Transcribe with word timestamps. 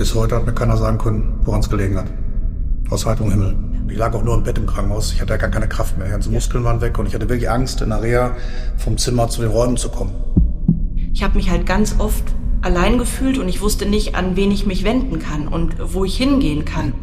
Bis 0.00 0.14
heute 0.14 0.34
hat 0.34 0.46
mir 0.46 0.54
keiner 0.54 0.78
sagen 0.78 0.96
können, 0.96 1.40
woran 1.42 1.60
es 1.60 1.68
gelegen 1.68 1.98
hat. 1.98 2.06
Aus 2.88 3.04
heiterem 3.04 3.32
Himmel. 3.32 3.54
Ich 3.90 3.98
lag 3.98 4.14
auch 4.14 4.24
nur 4.24 4.34
im 4.34 4.42
Bett 4.42 4.56
im 4.56 4.64
Krankenhaus. 4.64 5.12
Ich 5.12 5.20
hatte 5.20 5.34
ja 5.34 5.36
gar 5.36 5.50
keine 5.50 5.68
Kraft 5.68 5.98
mehr. 5.98 6.06
Die 6.06 6.12
ganzen 6.12 6.32
Muskeln 6.32 6.64
waren 6.64 6.80
weg 6.80 6.98
und 6.98 7.04
ich 7.04 7.14
hatte 7.14 7.28
wirklich 7.28 7.50
Angst, 7.50 7.82
in 7.82 7.90
der 7.90 8.00
Reha 8.00 8.34
vom 8.78 8.96
Zimmer 8.96 9.28
zu 9.28 9.42
den 9.42 9.50
Räumen 9.50 9.76
zu 9.76 9.90
kommen. 9.90 10.12
Ich 11.12 11.22
habe 11.22 11.36
mich 11.36 11.50
halt 11.50 11.66
ganz 11.66 11.96
oft 11.98 12.24
allein 12.62 12.96
gefühlt 12.96 13.36
und 13.36 13.46
ich 13.46 13.60
wusste 13.60 13.84
nicht, 13.84 14.14
an 14.14 14.36
wen 14.36 14.50
ich 14.50 14.64
mich 14.64 14.84
wenden 14.84 15.18
kann 15.18 15.46
und 15.46 15.76
wo 15.92 16.06
ich 16.06 16.16
hingehen 16.16 16.64
kann. 16.64 16.94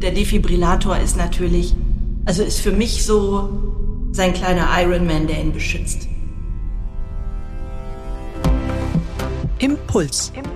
Der 0.00 0.12
Defibrillator 0.12 0.96
ist 0.98 1.16
natürlich, 1.16 1.74
also 2.24 2.44
ist 2.44 2.60
für 2.60 2.70
mich 2.70 3.04
so 3.04 4.12
sein 4.12 4.32
kleiner 4.32 4.68
Ironman, 4.80 5.26
der 5.26 5.40
ihn 5.40 5.52
beschützt. 5.52 6.06
Impuls. 9.58 10.30
Impuls. 10.36 10.55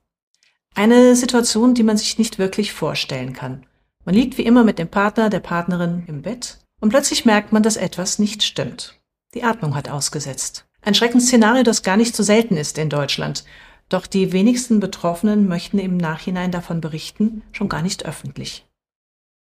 Eine 0.75 1.15
Situation, 1.15 1.73
die 1.73 1.83
man 1.83 1.97
sich 1.97 2.17
nicht 2.17 2.39
wirklich 2.39 2.73
vorstellen 2.73 3.33
kann. 3.33 3.65
Man 4.05 4.15
liegt 4.15 4.37
wie 4.37 4.45
immer 4.45 4.63
mit 4.63 4.79
dem 4.79 4.87
Partner, 4.87 5.29
der 5.29 5.41
Partnerin 5.41 6.03
im 6.07 6.21
Bett 6.21 6.59
und 6.79 6.89
plötzlich 6.89 7.25
merkt 7.25 7.51
man, 7.51 7.61
dass 7.61 7.77
etwas 7.77 8.19
nicht 8.19 8.41
stimmt. 8.43 8.99
Die 9.33 9.43
Atmung 9.43 9.75
hat 9.75 9.89
ausgesetzt. 9.89 10.65
Ein 10.81 10.95
Schreckensszenario, 10.95 11.63
das 11.63 11.83
gar 11.83 11.97
nicht 11.97 12.15
so 12.15 12.23
selten 12.23 12.57
ist 12.57 12.77
in 12.77 12.89
Deutschland. 12.89 13.43
Doch 13.89 14.07
die 14.07 14.31
wenigsten 14.31 14.79
Betroffenen 14.79 15.47
möchten 15.47 15.77
im 15.77 15.97
Nachhinein 15.97 16.51
davon 16.51 16.81
berichten, 16.81 17.43
schon 17.51 17.69
gar 17.69 17.81
nicht 17.81 18.05
öffentlich. 18.05 18.65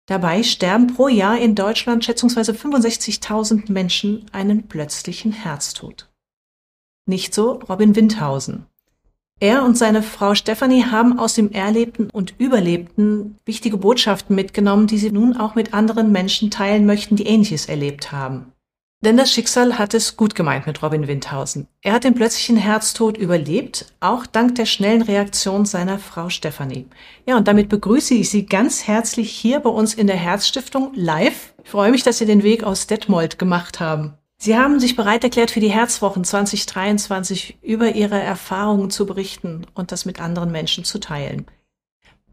Dabei 0.05 0.44
sterben 0.44 0.94
pro 0.94 1.07
Jahr 1.07 1.39
in 1.39 1.55
Deutschland 1.55 2.03
schätzungsweise 2.03 2.51
65.000 2.51 3.71
Menschen 3.71 4.25
einen 4.33 4.67
plötzlichen 4.67 5.31
Herztod. 5.31 6.09
Nicht 7.05 7.33
so 7.33 7.53
Robin 7.53 7.95
Windhausen. 7.95 8.66
Er 9.39 9.63
und 9.63 9.77
seine 9.77 10.03
Frau 10.03 10.35
Stephanie 10.35 10.85
haben 10.85 11.19
aus 11.19 11.33
dem 11.33 11.51
Erlebten 11.51 12.09
und 12.11 12.33
Überlebten 12.37 13.37
wichtige 13.45 13.77
Botschaften 13.77 14.35
mitgenommen, 14.35 14.87
die 14.87 14.97
sie 14.97 15.11
nun 15.11 15.35
auch 15.35 15.55
mit 15.55 15.73
anderen 15.73 16.11
Menschen 16.11 16.49
teilen 16.49 16.85
möchten, 16.85 17.15
die 17.15 17.27
Ähnliches 17.27 17.65
erlebt 17.65 18.11
haben. 18.11 18.53
Denn 19.03 19.17
das 19.17 19.33
Schicksal 19.33 19.77
hat 19.77 19.93
es 19.93 20.15
gut 20.15 20.33
gemeint 20.33 20.65
mit 20.65 20.81
Robin 20.81 21.09
Windhausen. 21.09 21.67
Er 21.81 21.91
hat 21.91 22.05
den 22.05 22.15
plötzlichen 22.15 22.55
Herztod 22.55 23.17
überlebt, 23.17 23.87
auch 23.99 24.25
dank 24.25 24.55
der 24.55 24.65
schnellen 24.65 25.01
Reaktion 25.01 25.65
seiner 25.65 25.99
Frau 25.99 26.29
Stephanie. 26.29 26.85
Ja, 27.27 27.35
und 27.35 27.49
damit 27.49 27.67
begrüße 27.67 28.13
ich 28.13 28.29
Sie 28.29 28.45
ganz 28.45 28.87
herzlich 28.87 29.29
hier 29.29 29.59
bei 29.59 29.69
uns 29.69 29.93
in 29.93 30.07
der 30.07 30.15
Herzstiftung 30.15 30.93
live. 30.95 31.53
Ich 31.65 31.69
freue 31.69 31.91
mich, 31.91 32.03
dass 32.03 32.19
Sie 32.19 32.25
den 32.25 32.43
Weg 32.43 32.63
aus 32.63 32.87
Detmold 32.87 33.37
gemacht 33.37 33.81
haben. 33.81 34.13
Sie 34.44 34.58
haben 34.58 34.77
sich 34.81 34.97
bereit 34.97 35.23
erklärt, 35.23 35.52
für 35.52 35.61
die 35.61 35.72
Herzwochen 35.72 36.25
2023 36.25 37.59
über 37.61 37.95
Ihre 37.95 38.19
Erfahrungen 38.19 38.89
zu 38.89 39.05
berichten 39.05 39.66
und 39.73 39.94
das 39.94 40.03
mit 40.03 40.19
anderen 40.19 40.52
Menschen 40.52 40.83
zu 40.83 41.00
teilen. 41.00 41.45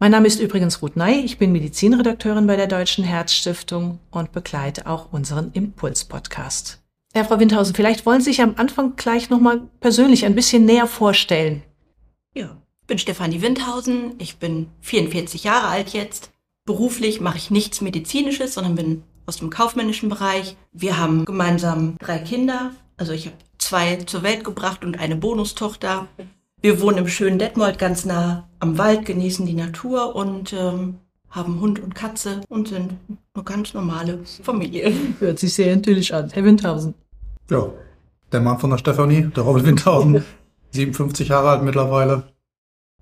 Mein 0.01 0.11
Name 0.11 0.27
ist 0.27 0.41
übrigens 0.41 0.83
Ruth 0.83 0.97
Ney, 0.97 1.21
ich 1.21 1.39
bin 1.39 1.53
Medizinredakteurin 1.53 2.49
bei 2.49 2.57
der 2.57 2.67
Deutschen 2.67 3.05
Herzstiftung 3.05 4.01
und 4.11 4.33
begleite 4.33 4.89
auch 4.89 5.13
unseren 5.13 5.53
Impuls-Podcast. 5.53 6.83
Herr 7.13 7.27
Frau 7.27 7.39
Windhausen, 7.39 7.77
vielleicht 7.77 8.05
wollen 8.05 8.23
Sie 8.23 8.31
sich 8.31 8.43
am 8.43 8.55
Anfang 8.57 8.97
gleich 8.97 9.31
nochmal 9.31 9.61
persönlich 9.79 10.25
ein 10.25 10.35
bisschen 10.35 10.65
näher 10.65 10.89
vorstellen. 10.89 11.63
Ja, 12.35 12.61
ich 12.81 12.87
bin 12.89 12.99
Stefanie 12.99 13.41
Windhausen, 13.41 14.17
ich 14.19 14.39
bin 14.39 14.67
44 14.81 15.45
Jahre 15.45 15.69
alt 15.69 15.91
jetzt. 15.91 16.33
Beruflich 16.65 17.21
mache 17.21 17.39
ich 17.39 17.53
nichts 17.53 17.81
Medizinisches, 17.81 18.55
sondern 18.55 18.75
bin 18.75 19.05
aus 19.31 19.37
dem 19.37 19.49
kaufmännischen 19.49 20.09
Bereich. 20.09 20.57
Wir 20.73 20.99
haben 20.99 21.25
gemeinsam 21.25 21.95
drei 22.01 22.19
Kinder, 22.19 22.73
also 22.97 23.13
ich 23.13 23.27
habe 23.27 23.37
zwei 23.59 23.95
zur 23.95 24.25
Welt 24.25 24.43
gebracht 24.43 24.85
und 24.85 24.99
eine 24.99 25.15
Bonustochter. 25.15 26.09
Wir 26.61 26.81
wohnen 26.81 26.99
im 26.99 27.07
schönen 27.07 27.39
Detmold 27.39 27.79
ganz 27.79 28.05
nah 28.05 28.49
am 28.59 28.77
Wald, 28.77 29.07
genießen 29.07 29.47
die 29.47 29.55
Natur 29.55 30.17
und 30.17 30.53
ähm, 30.53 30.97
haben 31.29 31.61
Hund 31.61 31.79
und 31.79 31.95
Katze 31.95 32.41
und 32.49 32.67
sind 32.67 32.95
eine 33.35 33.45
ganz 33.45 33.73
normale 33.73 34.19
Familie. 34.43 34.93
Hört 35.21 35.39
sich 35.39 35.55
sehr 35.55 35.77
natürlich 35.77 36.13
an. 36.13 36.29
Herr 36.31 36.45
Windhausen. 36.45 36.95
Ja, 37.49 37.71
der 38.33 38.41
Mann 38.41 38.59
von 38.59 38.71
der 38.71 38.79
Stefanie, 38.79 39.29
der 39.29 39.45
Robin 39.45 39.65
Windhausen, 39.65 40.25
57 40.73 41.29
Jahre 41.29 41.51
alt 41.51 41.63
mittlerweile. 41.63 42.25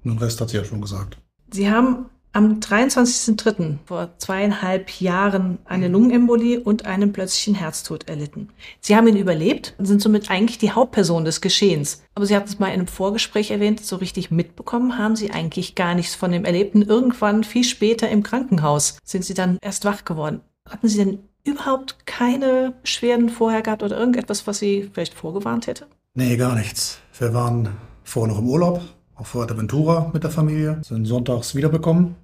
Den 0.05 0.19
Rest 0.19 0.43
hat 0.43 0.51
sie 0.51 0.59
ja 0.59 0.65
schon 0.65 0.83
gesagt. 0.83 1.17
Sie 1.51 1.71
haben 1.71 2.05
am 2.33 2.61
23.03. 2.61 3.79
vor 3.85 4.11
zweieinhalb 4.19 5.01
Jahren 5.01 5.59
eine 5.65 5.89
Lungenembolie 5.89 6.61
und 6.61 6.87
einen 6.87 7.13
plötzlichen 7.13 7.55
Herztod 7.55 8.09
erlitten. 8.09 8.51
Sie 8.81 8.95
haben 8.95 9.09
ihn 9.09 9.17
überlebt 9.17 9.75
und 9.79 9.87
sind 9.87 10.03
somit 10.03 10.31
eigentlich 10.31 10.59
die 10.59 10.73
Hauptperson 10.73 11.25
des 11.25 11.41
Geschehens. 11.41 12.03
Aber 12.15 12.27
Sie 12.27 12.37
hatten 12.37 12.49
es 12.49 12.59
mal 12.59 12.69
in 12.69 12.75
einem 12.75 12.87
Vorgespräch 12.87 13.51
erwähnt, 13.51 13.85
so 13.85 13.97
richtig 13.97 14.31
mitbekommen 14.31 14.99
haben 14.99 15.17
Sie 15.17 15.31
eigentlich 15.31 15.75
gar 15.75 15.95
nichts 15.95 16.15
von 16.15 16.31
dem 16.31 16.45
Erlebten. 16.45 16.83
Irgendwann 16.83 17.45
viel 17.45 17.65
später 17.65 18.09
im 18.09 18.23
Krankenhaus 18.23 18.99
sind 19.05 19.25
Sie 19.25 19.35
dann 19.35 19.59
erst 19.61 19.85
wach 19.85 20.05
geworden. 20.05 20.41
Hatten 20.69 20.89
Sie 20.89 20.99
denn 20.99 21.19
überhaupt 21.45 22.07
keine 22.07 22.75
Beschwerden 22.83 23.31
vorher 23.31 23.63
gehabt 23.63 23.83
oder 23.83 23.99
irgendetwas, 23.99 24.47
was 24.47 24.59
Sie 24.59 24.91
vielleicht 24.93 25.15
vorgewarnt 25.15 25.67
hätte? 25.67 25.87
Nee, 26.15 26.37
gar 26.37 26.55
nichts. 26.55 26.99
Wir 27.19 27.33
waren 27.33 27.77
vorher 28.05 28.35
noch 28.35 28.41
im 28.41 28.49
Urlaub 28.49 28.83
auf 29.19 29.29
Fuerteventura 29.29 30.11
mit 30.15 30.23
der 30.23 30.31
Familie, 30.31 30.81
sind 30.83 31.05
sonntags 31.05 31.55
wiederbekommen. 31.55 32.15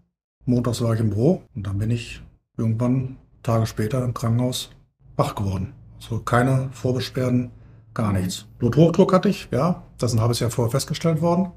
Montags 0.47 0.81
war 0.81 0.95
ich 0.95 1.01
im 1.01 1.11
Büro 1.11 1.43
und 1.55 1.67
dann 1.67 1.79
bin 1.79 1.91
ich 1.91 2.23
irgendwann 2.57 3.17
Tage 3.43 3.67
später 3.67 4.05
im 4.05 4.15
Krankenhaus 4.15 4.71
wach 5.17 5.35
geworden. 5.35 5.75
So 5.99 6.15
also 6.15 6.25
keine 6.25 6.69
Vorbeschwerden, 6.73 7.51
gar 7.95 8.13
nichts. 8.13 8.47
Bluthochdruck 8.59 9.13
hatte 9.13 9.29
ich, 9.29 9.49
ja, 9.51 9.83
das 9.99 10.13
ist 10.13 10.19
ein 10.19 10.23
halbes 10.23 10.41
Jahr 10.41 10.51
vorher 10.51 10.71
festgestellt 10.71 11.21
worden. 11.21 11.51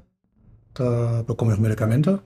Da 0.74 1.22
bekomme 1.26 1.52
ich 1.52 1.58
auch 1.58 1.62
Medikamente, 1.62 2.20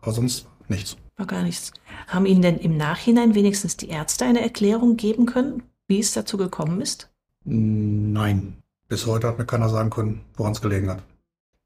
aber 0.00 0.12
sonst 0.12 0.48
nichts. 0.68 0.96
War 1.16 1.26
gar 1.26 1.42
nichts. 1.42 1.72
Haben 2.06 2.26
Ihnen 2.26 2.42
denn 2.42 2.58
im 2.58 2.76
Nachhinein 2.76 3.34
wenigstens 3.34 3.76
die 3.76 3.88
Ärzte 3.88 4.24
eine 4.24 4.40
Erklärung 4.40 4.96
geben 4.96 5.26
können, 5.26 5.64
wie 5.86 5.98
es 5.98 6.12
dazu 6.12 6.36
gekommen 6.36 6.80
ist? 6.80 7.10
Nein. 7.44 8.54
Bis 8.88 9.06
heute 9.06 9.28
hat 9.28 9.38
mir 9.38 9.44
keiner 9.44 9.68
sagen 9.68 9.90
können, 9.90 10.22
woran 10.36 10.52
es 10.52 10.62
gelegen 10.62 10.88
hat. 10.88 11.02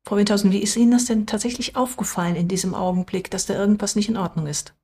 Frau 0.04 0.16
Windhausen, 0.16 0.50
wie 0.50 0.62
ist 0.62 0.76
Ihnen 0.76 0.90
das 0.90 1.04
denn 1.04 1.26
tatsächlich 1.26 1.76
aufgefallen 1.76 2.34
in 2.34 2.48
diesem 2.48 2.74
Augenblick, 2.74 3.30
dass 3.30 3.46
da 3.46 3.54
irgendwas 3.54 3.94
nicht 3.94 4.08
in 4.08 4.16
Ordnung 4.16 4.46
ist? 4.46 4.74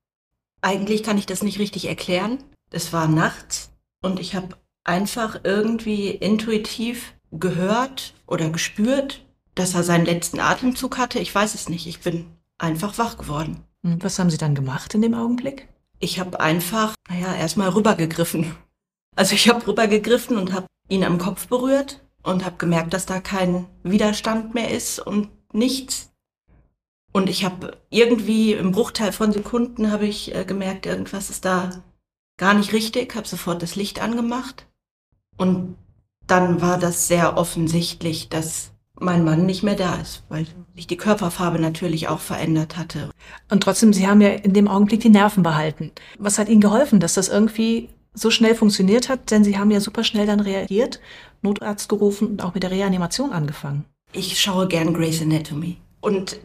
Eigentlich 0.60 1.02
kann 1.02 1.18
ich 1.18 1.26
das 1.26 1.42
nicht 1.42 1.58
richtig 1.58 1.86
erklären. 1.86 2.38
Es 2.70 2.92
war 2.92 3.08
nachts 3.08 3.70
und 4.02 4.20
ich 4.20 4.34
habe 4.34 4.56
einfach 4.84 5.40
irgendwie 5.44 6.10
intuitiv 6.10 7.14
gehört 7.32 8.14
oder 8.26 8.48
gespürt, 8.50 9.24
dass 9.54 9.74
er 9.74 9.82
seinen 9.82 10.06
letzten 10.06 10.40
Atemzug 10.40 10.98
hatte. 10.98 11.18
Ich 11.18 11.34
weiß 11.34 11.54
es 11.54 11.68
nicht. 11.68 11.86
Ich 11.86 12.00
bin 12.00 12.26
einfach 12.58 12.96
wach 12.98 13.18
geworden. 13.18 13.64
Und 13.82 14.04
was 14.04 14.18
haben 14.18 14.30
Sie 14.30 14.38
dann 14.38 14.54
gemacht 14.54 14.94
in 14.94 15.02
dem 15.02 15.14
Augenblick? 15.14 15.68
Ich 15.98 16.20
habe 16.20 16.40
einfach, 16.40 16.94
naja, 17.08 17.34
erstmal 17.34 17.70
rübergegriffen. 17.70 18.54
Also 19.16 19.34
ich 19.34 19.48
habe 19.48 19.66
rübergegriffen 19.66 20.36
und 20.36 20.52
habe 20.52 20.66
ihn 20.88 21.04
am 21.04 21.18
Kopf 21.18 21.48
berührt 21.48 22.00
und 22.28 22.44
habe 22.44 22.56
gemerkt, 22.58 22.92
dass 22.92 23.06
da 23.06 23.20
kein 23.20 23.66
Widerstand 23.82 24.54
mehr 24.54 24.70
ist 24.70 24.98
und 25.00 25.28
nichts. 25.52 26.12
Und 27.12 27.28
ich 27.28 27.44
habe 27.44 27.78
irgendwie 27.90 28.52
im 28.52 28.72
Bruchteil 28.72 29.12
von 29.12 29.32
Sekunden 29.32 29.90
habe 29.90 30.06
ich 30.06 30.34
äh, 30.34 30.44
gemerkt, 30.44 30.86
irgendwas 30.86 31.30
ist 31.30 31.44
da 31.44 31.82
gar 32.36 32.54
nicht 32.54 32.72
richtig, 32.72 33.16
habe 33.16 33.26
sofort 33.26 33.62
das 33.62 33.76
Licht 33.76 34.00
angemacht 34.00 34.66
und 35.36 35.76
dann 36.26 36.60
war 36.60 36.78
das 36.78 37.08
sehr 37.08 37.38
offensichtlich, 37.38 38.28
dass 38.28 38.72
mein 39.00 39.24
Mann 39.24 39.46
nicht 39.46 39.62
mehr 39.62 39.76
da 39.76 39.94
ist, 39.96 40.24
weil 40.28 40.46
sich 40.74 40.86
die 40.86 40.96
Körperfarbe 40.96 41.58
natürlich 41.58 42.08
auch 42.08 42.18
verändert 42.18 42.76
hatte. 42.76 43.10
Und 43.48 43.62
trotzdem, 43.62 43.92
Sie 43.92 44.06
haben 44.06 44.20
ja 44.20 44.30
in 44.30 44.52
dem 44.52 44.68
Augenblick 44.68 45.00
die 45.00 45.08
Nerven 45.08 45.42
behalten. 45.42 45.92
Was 46.18 46.38
hat 46.38 46.48
Ihnen 46.48 46.60
geholfen, 46.60 47.00
dass 47.00 47.14
das 47.14 47.28
irgendwie 47.28 47.88
so 48.14 48.30
schnell 48.30 48.54
funktioniert 48.54 49.08
hat? 49.08 49.30
Denn 49.30 49.44
Sie 49.44 49.58
haben 49.58 49.70
ja 49.70 49.80
super 49.80 50.04
schnell 50.04 50.26
dann 50.26 50.40
reagiert 50.40 51.00
Notarzt 51.42 51.88
gerufen 51.88 52.28
und 52.28 52.42
auch 52.42 52.54
mit 52.54 52.62
der 52.62 52.70
Reanimation 52.70 53.32
angefangen. 53.32 53.84
Ich 54.12 54.40
schaue 54.40 54.66
gern 54.66 54.94
Grey's 54.94 55.22
Anatomy. 55.22 55.76
Und 56.00 56.40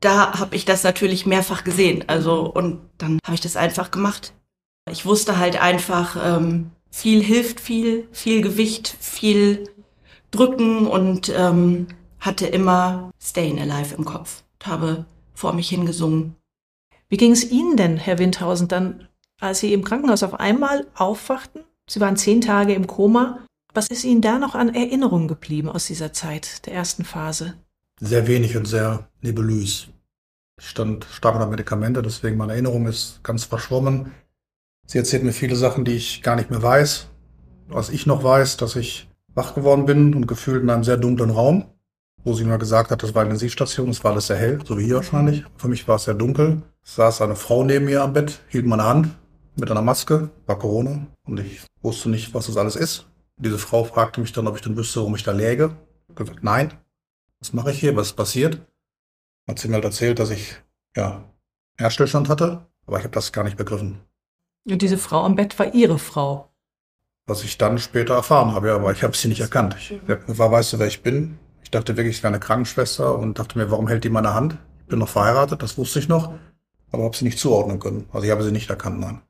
da 0.00 0.38
habe 0.38 0.54
ich 0.54 0.64
das 0.64 0.84
natürlich 0.84 1.26
mehrfach 1.26 1.64
gesehen. 1.64 2.04
Also, 2.06 2.42
und 2.42 2.80
dann 2.98 3.18
habe 3.24 3.34
ich 3.34 3.40
das 3.40 3.56
einfach 3.56 3.90
gemacht. 3.90 4.32
Ich 4.90 5.06
wusste 5.06 5.38
halt 5.38 5.60
einfach, 5.60 6.16
ähm, 6.22 6.70
viel 6.90 7.22
hilft 7.22 7.60
viel, 7.60 8.08
viel 8.12 8.40
Gewicht, 8.40 8.96
viel 9.00 9.68
drücken 10.30 10.86
und 10.86 11.32
ähm, 11.34 11.88
hatte 12.20 12.46
immer 12.46 13.10
Stayin' 13.20 13.58
Alive 13.58 13.94
im 13.94 14.04
Kopf. 14.04 14.44
Und 14.60 14.66
habe 14.66 15.06
vor 15.34 15.52
mich 15.52 15.68
hingesungen. 15.68 16.36
Wie 17.08 17.16
ging 17.16 17.32
es 17.32 17.50
Ihnen 17.50 17.76
denn, 17.76 17.96
Herr 17.98 18.18
Windhausen, 18.18 18.68
dann, 18.68 19.05
als 19.40 19.60
Sie 19.60 19.72
im 19.72 19.84
Krankenhaus 19.84 20.22
auf 20.22 20.34
einmal 20.40 20.86
aufwachten? 20.94 21.62
Sie 21.88 22.00
waren 22.00 22.16
zehn 22.16 22.40
Tage 22.40 22.74
im 22.74 22.86
Koma. 22.86 23.46
Was 23.74 23.88
ist 23.88 24.04
Ihnen 24.04 24.22
da 24.22 24.38
noch 24.38 24.54
an 24.54 24.74
Erinnerungen 24.74 25.28
geblieben 25.28 25.68
aus 25.68 25.86
dieser 25.86 26.12
Zeit, 26.12 26.66
der 26.66 26.74
ersten 26.74 27.04
Phase? 27.04 27.54
Sehr 28.00 28.26
wenig 28.26 28.56
und 28.56 28.66
sehr 28.66 29.08
nebulös. 29.20 29.88
Ich 30.58 30.68
stand 30.68 31.06
stark 31.10 31.34
unter 31.34 31.46
Medikamente, 31.46 32.02
deswegen 32.02 32.38
meine 32.38 32.52
Erinnerung 32.52 32.86
ist 32.86 33.20
ganz 33.22 33.44
verschwommen. 33.44 34.12
Sie 34.86 34.98
erzählt 34.98 35.22
mir 35.22 35.32
viele 35.32 35.56
Sachen, 35.56 35.84
die 35.84 35.96
ich 35.96 36.22
gar 36.22 36.36
nicht 36.36 36.50
mehr 36.50 36.62
weiß. 36.62 37.08
Was 37.68 37.90
ich 37.90 38.06
noch 38.06 38.24
weiß, 38.24 38.56
dass 38.56 38.76
ich 38.76 39.08
wach 39.34 39.54
geworden 39.54 39.84
bin 39.84 40.14
und 40.14 40.26
gefühlt 40.26 40.62
in 40.62 40.70
einem 40.70 40.84
sehr 40.84 40.96
dunklen 40.96 41.30
Raum, 41.30 41.66
wo 42.24 42.32
sie 42.32 42.44
mir 42.44 42.58
gesagt 42.58 42.90
hat, 42.90 43.02
das 43.02 43.14
war 43.14 43.22
eine 43.22 43.30
Intensivstation, 43.30 43.90
es 43.90 44.02
war 44.02 44.12
alles 44.12 44.28
sehr 44.28 44.36
hell, 44.36 44.60
so 44.64 44.78
wie 44.78 44.84
hier 44.84 44.96
wahrscheinlich. 44.96 45.44
Für 45.56 45.68
mich 45.68 45.86
war 45.86 45.96
es 45.96 46.04
sehr 46.04 46.14
dunkel. 46.14 46.62
Es 46.82 46.94
saß 46.94 47.20
eine 47.20 47.36
Frau 47.36 47.64
neben 47.64 47.84
mir 47.84 48.02
am 48.02 48.14
Bett, 48.14 48.40
hielt 48.48 48.64
meine 48.64 48.84
Hand 48.84 49.08
mit 49.56 49.70
einer 49.70 49.82
Maske, 49.82 50.30
war 50.46 50.58
Corona 50.58 51.06
und 51.24 51.40
ich 51.40 51.62
wusste 51.82 52.10
nicht, 52.10 52.34
was 52.34 52.46
das 52.46 52.56
alles 52.56 52.76
ist. 52.76 53.06
Diese 53.38 53.58
Frau 53.58 53.84
fragte 53.84 54.20
mich 54.20 54.32
dann, 54.32 54.46
ob 54.46 54.56
ich 54.56 54.62
dann 54.62 54.76
wüsste, 54.76 55.00
warum 55.00 55.14
ich 55.14 55.22
da 55.22 55.32
läge. 55.32 55.76
Ich 56.04 56.14
habe 56.14 56.24
gesagt, 56.24 56.44
nein, 56.44 56.72
was 57.40 57.52
mache 57.52 57.70
ich 57.70 57.80
hier, 57.80 57.96
was 57.96 58.08
ist 58.08 58.16
passiert? 58.16 58.60
Hat 59.48 59.58
sie 59.58 59.68
mir 59.68 59.74
halt 59.74 59.84
erzählt, 59.84 60.18
dass 60.18 60.30
ich 60.30 60.56
ja 60.96 61.24
Herzstillstand 61.78 62.28
hatte, 62.28 62.66
aber 62.86 62.98
ich 62.98 63.04
habe 63.04 63.14
das 63.14 63.32
gar 63.32 63.44
nicht 63.44 63.56
begriffen. 63.56 64.00
Und 64.68 64.82
diese 64.82 64.98
Frau 64.98 65.22
am 65.22 65.36
Bett 65.36 65.58
war 65.58 65.74
Ihre 65.74 65.98
Frau. 65.98 66.50
Was 67.26 67.44
ich 67.44 67.58
dann 67.58 67.78
später 67.78 68.14
erfahren 68.14 68.52
habe, 68.52 68.68
ja, 68.68 68.76
aber 68.76 68.92
ich 68.92 69.02
habe 69.02 69.16
sie 69.16 69.28
nicht 69.28 69.40
erkannt. 69.40 69.76
Ich 69.78 70.00
war, 70.38 70.50
weißt 70.50 70.74
du, 70.74 70.78
wer 70.78 70.86
ich 70.86 71.02
bin? 71.02 71.38
Ich 71.62 71.70
dachte 71.70 71.96
wirklich, 71.96 72.16
ich 72.16 72.22
wäre 72.22 72.32
eine 72.32 72.40
Krankenschwester 72.40 73.18
und 73.18 73.38
dachte 73.38 73.58
mir, 73.58 73.70
warum 73.70 73.88
hält 73.88 74.04
die 74.04 74.10
meine 74.10 74.34
Hand? 74.34 74.56
Ich 74.80 74.86
bin 74.86 75.00
noch 75.00 75.08
verheiratet, 75.08 75.62
das 75.62 75.76
wusste 75.76 75.98
ich 75.98 76.08
noch, 76.08 76.32
aber 76.92 77.04
habe 77.04 77.16
sie 77.16 77.24
nicht 77.24 77.38
zuordnen 77.38 77.80
können. 77.80 78.08
Also 78.12 78.24
ich 78.24 78.30
habe 78.30 78.44
sie 78.44 78.52
nicht 78.52 78.70
erkannt, 78.70 79.00
nein. 79.00 79.22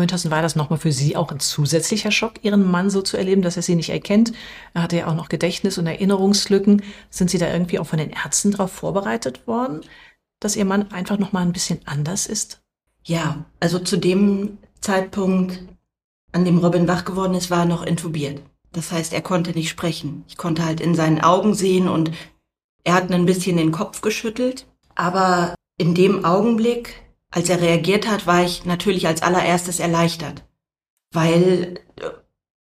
Wintersen, 0.00 0.30
war 0.30 0.42
das 0.42 0.56
nochmal 0.56 0.78
für 0.78 0.92
Sie 0.92 1.16
auch 1.16 1.30
ein 1.30 1.40
zusätzlicher 1.40 2.10
Schock, 2.10 2.34
Ihren 2.42 2.70
Mann 2.70 2.90
so 2.90 3.02
zu 3.02 3.16
erleben, 3.16 3.42
dass 3.42 3.56
er 3.56 3.62
Sie 3.62 3.74
nicht 3.74 3.90
erkennt? 3.90 4.32
Er 4.72 4.82
hatte 4.82 4.96
ja 4.96 5.06
auch 5.06 5.14
noch 5.14 5.28
Gedächtnis- 5.28 5.78
und 5.78 5.86
Erinnerungslücken. 5.86 6.82
Sind 7.10 7.30
Sie 7.30 7.38
da 7.38 7.52
irgendwie 7.52 7.78
auch 7.78 7.86
von 7.86 7.98
den 7.98 8.10
Ärzten 8.10 8.52
darauf 8.52 8.72
vorbereitet 8.72 9.46
worden, 9.46 9.80
dass 10.40 10.56
Ihr 10.56 10.64
Mann 10.64 10.90
einfach 10.92 11.18
nochmal 11.18 11.42
ein 11.42 11.52
bisschen 11.52 11.80
anders 11.84 12.26
ist? 12.26 12.60
Ja, 13.04 13.44
also 13.60 13.78
zu 13.78 13.96
dem 13.96 14.58
Zeitpunkt, 14.80 15.60
an 16.32 16.44
dem 16.44 16.58
Robin 16.58 16.88
wach 16.88 17.04
geworden 17.04 17.34
ist, 17.34 17.50
war 17.50 17.60
er 17.60 17.66
noch 17.66 17.84
intubiert. 17.84 18.42
Das 18.72 18.90
heißt, 18.90 19.12
er 19.12 19.22
konnte 19.22 19.52
nicht 19.52 19.68
sprechen. 19.68 20.24
Ich 20.26 20.36
konnte 20.36 20.64
halt 20.64 20.80
in 20.80 20.94
seinen 20.94 21.20
Augen 21.20 21.54
sehen 21.54 21.88
und 21.88 22.10
er 22.82 22.94
hat 22.94 23.10
ein 23.10 23.26
bisschen 23.26 23.56
den 23.56 23.72
Kopf 23.72 24.00
geschüttelt. 24.00 24.66
Aber 24.94 25.54
in 25.76 25.94
dem 25.94 26.24
Augenblick, 26.24 27.03
als 27.34 27.48
er 27.48 27.60
reagiert 27.60 28.08
hat, 28.08 28.28
war 28.28 28.44
ich 28.44 28.64
natürlich 28.64 29.08
als 29.08 29.22
allererstes 29.22 29.80
erleichtert. 29.80 30.44
Weil 31.10 31.80
äh, 31.96 32.10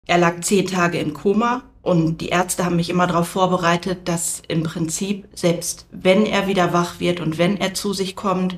er 0.07 0.17
lag 0.17 0.39
zehn 0.39 0.67
Tage 0.67 0.99
im 0.99 1.13
Koma 1.13 1.63
und 1.81 2.21
die 2.21 2.29
Ärzte 2.29 2.63
haben 2.63 2.77
mich 2.77 2.89
immer 2.89 3.05
darauf 3.05 3.27
vorbereitet, 3.27 4.07
dass 4.07 4.41
im 4.47 4.63
Prinzip, 4.63 5.27
selbst 5.33 5.85
wenn 5.91 6.25
er 6.25 6.47
wieder 6.47 6.71
wach 6.71 7.01
wird 7.01 7.19
und 7.19 7.37
wenn 7.37 7.57
er 7.57 7.73
zu 7.73 7.91
sich 7.91 8.15
kommt, 8.15 8.57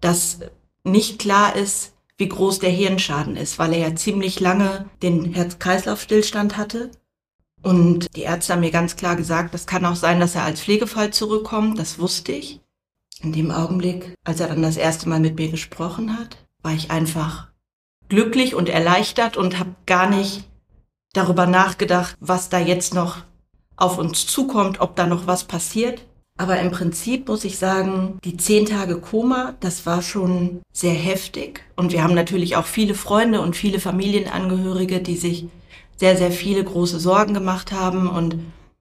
dass 0.00 0.38
nicht 0.84 1.18
klar 1.18 1.56
ist, 1.56 1.94
wie 2.18 2.28
groß 2.28 2.60
der 2.60 2.70
Hirnschaden 2.70 3.36
ist, 3.36 3.58
weil 3.58 3.72
er 3.72 3.80
ja 3.80 3.96
ziemlich 3.96 4.38
lange 4.38 4.88
den 5.02 5.34
Herz-Kreislauf-Stillstand 5.34 6.56
hatte. 6.56 6.92
Und 7.62 8.06
die 8.14 8.22
Ärzte 8.22 8.52
haben 8.52 8.60
mir 8.60 8.70
ganz 8.70 8.94
klar 8.94 9.16
gesagt, 9.16 9.54
das 9.54 9.66
kann 9.66 9.84
auch 9.84 9.96
sein, 9.96 10.20
dass 10.20 10.36
er 10.36 10.44
als 10.44 10.60
Pflegefall 10.60 11.12
zurückkommt, 11.12 11.80
das 11.80 11.98
wusste 11.98 12.30
ich. 12.30 12.60
In 13.22 13.32
dem 13.32 13.50
Augenblick, 13.50 14.14
als 14.24 14.40
er 14.40 14.48
dann 14.48 14.62
das 14.62 14.76
erste 14.76 15.08
Mal 15.08 15.20
mit 15.20 15.36
mir 15.36 15.50
gesprochen 15.50 16.18
hat, 16.18 16.36
war 16.62 16.72
ich 16.72 16.90
einfach 16.90 17.48
glücklich 18.08 18.54
und 18.54 18.68
erleichtert 18.68 19.36
und 19.36 19.58
habe 19.58 19.74
gar 19.86 20.08
nicht 20.08 20.44
darüber 21.12 21.46
nachgedacht, 21.46 22.14
was 22.20 22.50
da 22.50 22.58
jetzt 22.58 22.94
noch 22.94 23.18
auf 23.76 23.98
uns 23.98 24.26
zukommt, 24.26 24.80
ob 24.80 24.96
da 24.96 25.06
noch 25.06 25.26
was 25.26 25.44
passiert. 25.44 26.04
Aber 26.38 26.60
im 26.60 26.70
Prinzip 26.70 27.28
muss 27.28 27.44
ich 27.44 27.58
sagen, 27.58 28.18
die 28.22 28.36
zehn 28.36 28.66
Tage 28.66 28.98
Koma, 28.98 29.54
das 29.60 29.86
war 29.86 30.02
schon 30.02 30.60
sehr 30.72 30.92
heftig. 30.92 31.64
Und 31.76 31.92
wir 31.92 32.02
haben 32.02 32.14
natürlich 32.14 32.56
auch 32.56 32.66
viele 32.66 32.94
Freunde 32.94 33.40
und 33.40 33.56
viele 33.56 33.80
Familienangehörige, 33.80 35.00
die 35.00 35.16
sich 35.16 35.46
sehr, 35.96 36.16
sehr 36.18 36.30
viele 36.30 36.62
große 36.62 37.00
Sorgen 37.00 37.32
gemacht 37.32 37.72
haben. 37.72 38.06
Und 38.06 38.36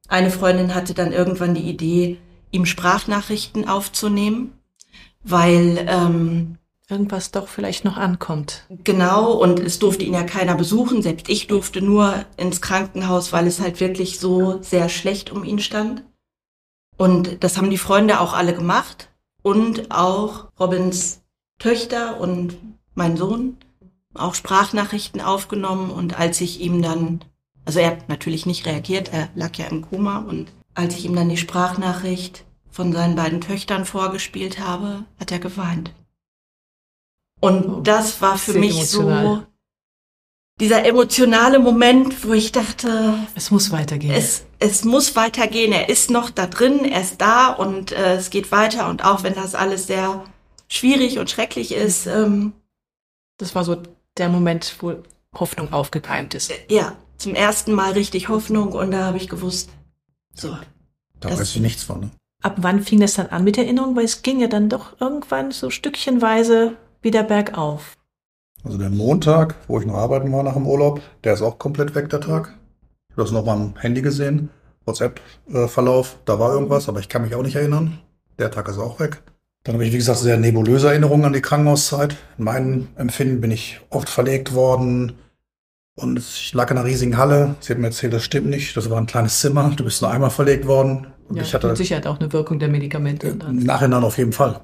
eine 0.10 0.32
Freundin 0.32 0.76
hatte 0.76 0.94
dann 0.94 1.14
irgendwann 1.14 1.56
die 1.56 1.70
Idee, 1.70 2.18
ihm 2.56 2.66
Sprachnachrichten 2.66 3.68
aufzunehmen, 3.68 4.54
weil 5.24 5.86
ähm, 5.88 6.58
irgendwas 6.90 7.32
doch 7.32 7.48
vielleicht 7.48 7.86
noch 7.86 7.98
ankommt. 7.98 8.66
Genau, 8.84 9.32
und 9.34 9.60
es 9.60 9.80
durfte 9.80 10.04
ihn 10.04 10.14
ja 10.14 10.24
keiner 10.24 10.56
besuchen. 10.56 11.02
Selbst 11.02 11.30
ich 11.30 11.48
durfte 11.48 11.82
nur 11.82 12.26
ins 12.38 12.62
Krankenhaus, 12.62 13.34
weil 13.34 13.48
es 13.48 13.60
halt 13.60 13.80
wirklich 13.80 14.20
so 14.20 14.62
sehr 14.62 14.90
schlecht 14.90 15.32
um 15.32 15.44
ihn 15.44 15.60
stand. 15.60 16.04
Und 16.98 17.44
das 17.44 17.58
haben 17.58 17.70
die 17.70 17.78
Freunde 17.78 18.20
auch 18.20 18.34
alle 18.34 18.54
gemacht 18.54 19.10
und 19.42 19.92
auch 19.92 20.48
Robins 20.60 21.22
Töchter 21.60 22.20
und 22.20 22.58
mein 22.94 23.18
Sohn 23.18 23.58
auch 24.14 24.34
Sprachnachrichten 24.34 25.22
aufgenommen 25.22 25.92
und 25.92 26.18
als 26.18 26.42
ich 26.42 26.62
ihm 26.62 26.82
dann, 26.82 27.20
also 27.66 27.80
er 27.80 27.92
hat 27.92 28.10
natürlich 28.10 28.46
nicht 28.46 28.66
reagiert, 28.66 29.12
er 29.12 29.30
lag 29.36 29.56
ja 29.58 29.66
im 29.66 29.82
Koma 29.82 30.20
und 30.20 30.48
als 30.76 30.96
ich 30.96 31.06
ihm 31.06 31.16
dann 31.16 31.30
die 31.30 31.38
Sprachnachricht 31.38 32.46
von 32.70 32.94
seinen 32.94 33.16
beiden 33.16 33.42
Töchtern 33.42 33.86
vorgespielt 33.86 34.60
habe, 34.60 35.06
hat 35.20 35.32
er 35.32 35.40
geweint. 35.40 35.94
Und 37.40 37.66
oh, 37.66 37.82
das 37.82 38.22
war 38.22 38.38
für 38.38 38.54
mich 38.54 38.76
emotional. 38.76 39.24
so 39.24 39.44
dieser 40.60 40.86
emotionale 40.86 41.60
Moment, 41.60 42.26
wo 42.26 42.34
ich 42.34 42.52
dachte, 42.52 43.18
es 43.36 43.52
muss 43.52 43.72
weitergehen. 43.72 44.14
Es, 44.14 44.46
es 44.60 44.86
muss 44.86 45.16
weitergehen. 45.16 45.74
Er 45.74 45.90
ist 45.90 46.10
noch 46.10 46.30
da 46.30 46.48
drin, 46.48 46.86
er 46.86 47.02
ist 47.02 47.20
da 47.20 47.50
und 47.50 47.92
äh, 47.92 48.16
es 48.16 48.30
geht 48.30 48.52
weiter. 48.52 48.90
Und 48.90 49.04
auch 49.04 49.24
wenn 49.24 49.36
das 49.36 49.54
alles 49.54 49.88
sehr 49.88 50.24
schwierig 50.68 51.20
und 51.20 51.30
schrecklich 51.30 51.74
ist. 51.74 52.08
Ähm, 52.08 52.54
das 53.38 53.54
war 53.54 53.66
so 53.66 53.78
der 54.18 54.30
Moment, 54.30 54.76
wo 54.80 54.96
Hoffnung 55.34 55.74
aufgekeimt 55.74 56.34
ist. 56.34 56.52
Äh, 56.52 56.74
ja, 56.74 56.96
zum 57.18 57.36
ersten 57.36 57.74
Mal 57.74 57.92
richtig 57.92 58.30
Hoffnung 58.30 58.72
und 58.72 58.92
da 58.92 59.06
habe 59.06 59.18
ich 59.18 59.28
gewusst, 59.28 59.70
so. 60.36 60.56
Da 61.20 61.32
weiß 61.32 61.56
ich 61.56 61.62
nichts 61.62 61.84
von. 61.84 62.02
Ne? 62.02 62.12
Ab 62.44 62.56
wann 62.58 62.82
fing 62.82 63.00
das 63.00 63.16
dann 63.16 63.28
an 63.28 63.44
mit 63.44 63.58
Erinnerung? 63.58 63.96
Weil 63.96 64.06
es 64.06 64.22
ging 64.22 64.40
ja 64.40 64.48
dann 64.48 64.70
doch 64.70 65.00
irgendwann 65.00 65.52
so 65.52 65.70
stückchenweise 65.70 66.76
wieder 67.02 67.24
bergauf. 67.24 67.96
Also 68.64 68.78
der 68.78 68.90
Montag, 68.90 69.56
wo 69.68 69.80
ich 69.80 69.86
noch 69.86 69.96
arbeiten 69.96 70.32
war 70.32 70.44
nach 70.44 70.54
dem 70.54 70.68
Urlaub, 70.68 71.02
der 71.24 71.34
ist 71.34 71.42
auch 71.42 71.58
komplett 71.58 71.96
weg, 71.96 72.10
der 72.10 72.22
Tag. 72.22 72.58
Ich 73.10 73.14
habe 73.14 73.24
das 73.24 73.32
noch 73.32 73.46
mal 73.46 73.54
am 73.54 73.76
Handy 73.78 74.02
gesehen, 74.02 74.50
WhatsApp-Verlauf, 74.86 76.18
da 76.26 76.40
war 76.40 76.52
irgendwas, 76.52 76.90
aber 76.90 77.00
ich 77.00 77.08
kann 77.08 77.22
mich 77.22 77.36
auch 77.36 77.44
nicht 77.44 77.56
erinnern. 77.56 78.00
Der 78.40 78.52
Tag 78.52 78.68
ist 78.68 78.80
auch 78.80 79.00
weg. 79.00 79.22
Dann 79.64 79.76
habe 79.76 79.86
ich, 79.86 79.94
wie 79.94 79.98
gesagt, 79.98 80.20
sehr 80.20 80.38
nebulöse 80.38 80.90
Erinnerungen 80.90 81.26
an 81.26 81.34
die 81.34 81.42
Krankenhauszeit. 81.42 82.16
In 82.38 82.44
meinem 82.44 82.88
Empfinden 82.96 83.42
bin 83.42 83.52
ich 83.52 83.80
oft 83.90 84.10
verlegt 84.10 84.54
worden 84.54 85.14
und 85.96 86.20
ich 86.20 86.54
lag 86.54 86.70
in 86.72 86.78
einer 86.78 86.86
riesigen 86.86 87.18
Halle. 87.18 87.56
Sie 87.62 87.72
hat 87.72 87.80
mir 87.80 87.88
erzählt, 87.88 88.14
das 88.14 88.24
stimmt 88.24 88.48
nicht. 88.48 88.76
Das 88.76 88.90
war 88.90 88.98
ein 88.98 89.06
kleines 89.06 89.40
Zimmer. 89.40 89.72
Du 89.76 89.86
bist 89.86 90.02
nur 90.02 90.12
einmal 90.12 90.30
verlegt 90.30 90.68
worden. 90.68 91.08
Und 91.30 91.38
ja, 91.38 91.44
ich 91.44 91.54
hatte 91.54 91.68
mit 91.68 91.78
Sicherheit 91.78 92.06
auch 92.06 92.20
eine 92.20 92.32
Wirkung 92.34 92.60
der 92.60 92.68
Medikamente. 92.68 93.28
Im 93.28 93.60
Nachhinein 93.60 94.04
auf 94.04 94.18
jeden 94.18 94.34
Fall. 94.34 94.62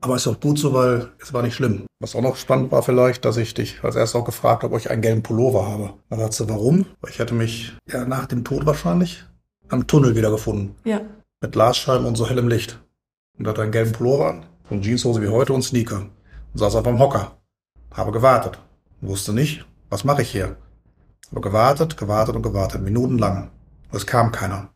Aber 0.00 0.16
ist 0.16 0.26
auch 0.26 0.40
gut 0.40 0.58
so, 0.58 0.72
weil 0.72 1.10
es 1.20 1.32
war 1.32 1.42
nicht 1.42 1.54
schlimm. 1.54 1.84
Was 2.00 2.16
auch 2.16 2.22
noch 2.22 2.36
spannend 2.36 2.72
war 2.72 2.82
vielleicht, 2.82 3.24
dass 3.24 3.36
ich 3.36 3.54
dich 3.54 3.84
als 3.84 3.94
erstes 3.94 4.20
auch 4.20 4.24
gefragt 4.24 4.64
habe, 4.64 4.74
ob 4.74 4.80
ich 4.80 4.90
einen 4.90 5.02
gelben 5.02 5.22
Pullover 5.22 5.64
habe. 5.64 5.94
Da 6.10 6.16
sagst 6.16 6.40
du, 6.40 6.48
warum? 6.48 6.86
Weil 7.00 7.12
ich 7.12 7.20
hätte 7.20 7.34
mich 7.34 7.76
ja 7.88 8.04
nach 8.04 8.26
dem 8.26 8.42
Tod 8.42 8.66
wahrscheinlich 8.66 9.24
am 9.68 9.86
Tunnel 9.86 10.16
wiedergefunden. 10.16 10.74
Ja. 10.84 11.02
Mit 11.40 11.52
Glasscheiben 11.52 12.06
und 12.06 12.16
so 12.16 12.28
hellem 12.28 12.48
Licht. 12.48 12.80
Und 13.38 13.46
hatte 13.46 13.62
einen 13.62 13.72
gelben 13.72 13.92
Pullover 13.92 14.30
an, 14.30 14.46
und 14.70 14.82
Jeanshose 14.82 15.22
wie 15.22 15.28
heute 15.28 15.52
und 15.52 15.62
Sneaker. 15.62 16.00
Und 16.00 16.58
saß 16.58 16.74
auf 16.74 16.86
einem 16.86 16.98
Hocker. 16.98 17.36
Habe 17.92 18.10
gewartet. 18.10 18.58
Wusste 19.00 19.32
nicht, 19.32 19.64
was 19.88 20.04
mache 20.04 20.22
ich 20.22 20.30
hier. 20.30 20.56
Habe 21.32 21.40
gewartet, 21.40 21.96
gewartet 21.96 22.36
und 22.36 22.42
gewartet, 22.42 22.82
minutenlang. 22.82 23.50
Und 23.90 23.96
es 23.96 24.06
kam 24.06 24.32
keiner. 24.32 24.68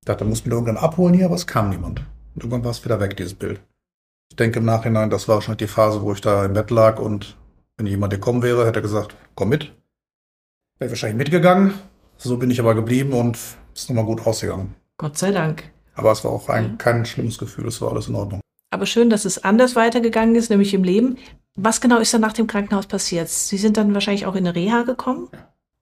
Ich 0.00 0.06
dachte, 0.06 0.24
muss 0.24 0.44
mich 0.44 0.54
irgendwann 0.54 0.76
abholen 0.76 1.12
hier, 1.12 1.26
aber 1.26 1.34
es 1.34 1.48
kam 1.48 1.70
niemand. 1.70 2.00
Und 2.34 2.44
irgendwann 2.44 2.64
war 2.64 2.70
es 2.70 2.84
wieder 2.84 3.00
weg, 3.00 3.16
dieses 3.16 3.34
Bild. 3.34 3.60
Ich 4.30 4.36
denke 4.36 4.60
im 4.60 4.64
Nachhinein, 4.64 5.10
das 5.10 5.26
war 5.26 5.34
wahrscheinlich 5.34 5.66
die 5.66 5.72
Phase, 5.72 6.00
wo 6.02 6.12
ich 6.12 6.20
da 6.20 6.44
im 6.44 6.52
Bett 6.52 6.70
lag 6.70 7.00
und 7.00 7.36
wenn 7.76 7.86
jemand 7.86 8.12
gekommen 8.12 8.42
wäre, 8.42 8.64
hätte 8.64 8.78
er 8.78 8.82
gesagt, 8.82 9.16
komm 9.34 9.48
mit. 9.48 9.64
Wäre 10.78 10.86
ich 10.86 10.90
wahrscheinlich 10.90 11.18
mitgegangen. 11.18 11.74
So 12.16 12.36
bin 12.36 12.50
ich 12.50 12.60
aber 12.60 12.76
geblieben 12.76 13.12
und 13.12 13.36
ist 13.74 13.88
nochmal 13.88 14.04
gut 14.04 14.24
ausgegangen. 14.24 14.76
Gott 14.98 15.18
sei 15.18 15.32
Dank. 15.32 15.64
Aber 15.94 16.12
es 16.12 16.22
war 16.24 16.30
auch 16.30 16.48
ein, 16.48 16.78
kein 16.78 17.06
schlimmes 17.06 17.38
Gefühl, 17.38 17.66
es 17.66 17.80
war 17.80 17.90
alles 17.90 18.06
in 18.06 18.14
Ordnung. 18.14 18.40
Aber 18.70 18.86
schön, 18.86 19.10
dass 19.10 19.24
es 19.24 19.42
anders 19.42 19.74
weitergegangen 19.74 20.36
ist, 20.36 20.50
nämlich 20.50 20.74
im 20.74 20.84
Leben. 20.84 21.18
Was 21.56 21.80
genau 21.80 21.98
ist 21.98 22.14
dann 22.14 22.20
nach 22.20 22.32
dem 22.32 22.46
Krankenhaus 22.46 22.86
passiert? 22.86 23.28
Sie 23.28 23.56
sind 23.56 23.76
dann 23.76 23.94
wahrscheinlich 23.94 24.26
auch 24.26 24.36
in 24.36 24.46
eine 24.46 24.54
Reha 24.54 24.82
gekommen? 24.82 25.28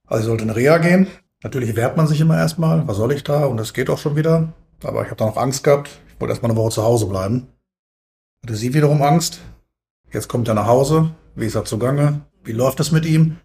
Also 0.07 0.23
ich 0.23 0.27
sollte 0.27 0.45
in 0.45 0.51
Reha 0.51 0.79
gehen. 0.79 1.07
Natürlich 1.43 1.77
wehrt 1.77 1.97
man 1.97 2.07
sich 2.07 2.21
immer 2.21 2.37
erstmal, 2.37 2.87
was 2.89 2.97
soll 2.97 3.13
ich 3.13 3.25
da? 3.25 3.45
Und 3.47 3.61
es 3.61 3.75
geht 3.75 3.91
auch 3.91 3.99
schon 3.99 4.17
wieder. 4.17 4.53
Aber 4.83 5.03
ich 5.03 5.07
habe 5.07 5.17
da 5.17 5.27
noch 5.27 5.37
Angst 5.37 5.65
gehabt. 5.65 5.91
Ich 6.09 6.21
wollte 6.21 6.33
erstmal 6.33 6.51
eine 6.51 6.59
Woche 6.59 6.71
zu 6.71 6.83
Hause 6.83 7.07
bleiben. 7.07 7.49
Hatte 8.43 8.57
sie 8.57 8.75
wiederum 8.75 9.03
Angst. 9.03 9.41
Jetzt 10.13 10.29
kommt 10.29 10.49
er 10.49 10.55
nach 10.55 10.67
Hause. 10.67 11.11
Wie 11.35 11.47
ist 11.47 11.55
er 11.55 11.65
zugange? 11.65 12.23
Wie 12.45 12.53
läuft 12.53 12.81
es 12.81 12.93
mit 12.93 13.05
ihm? 13.05 13.39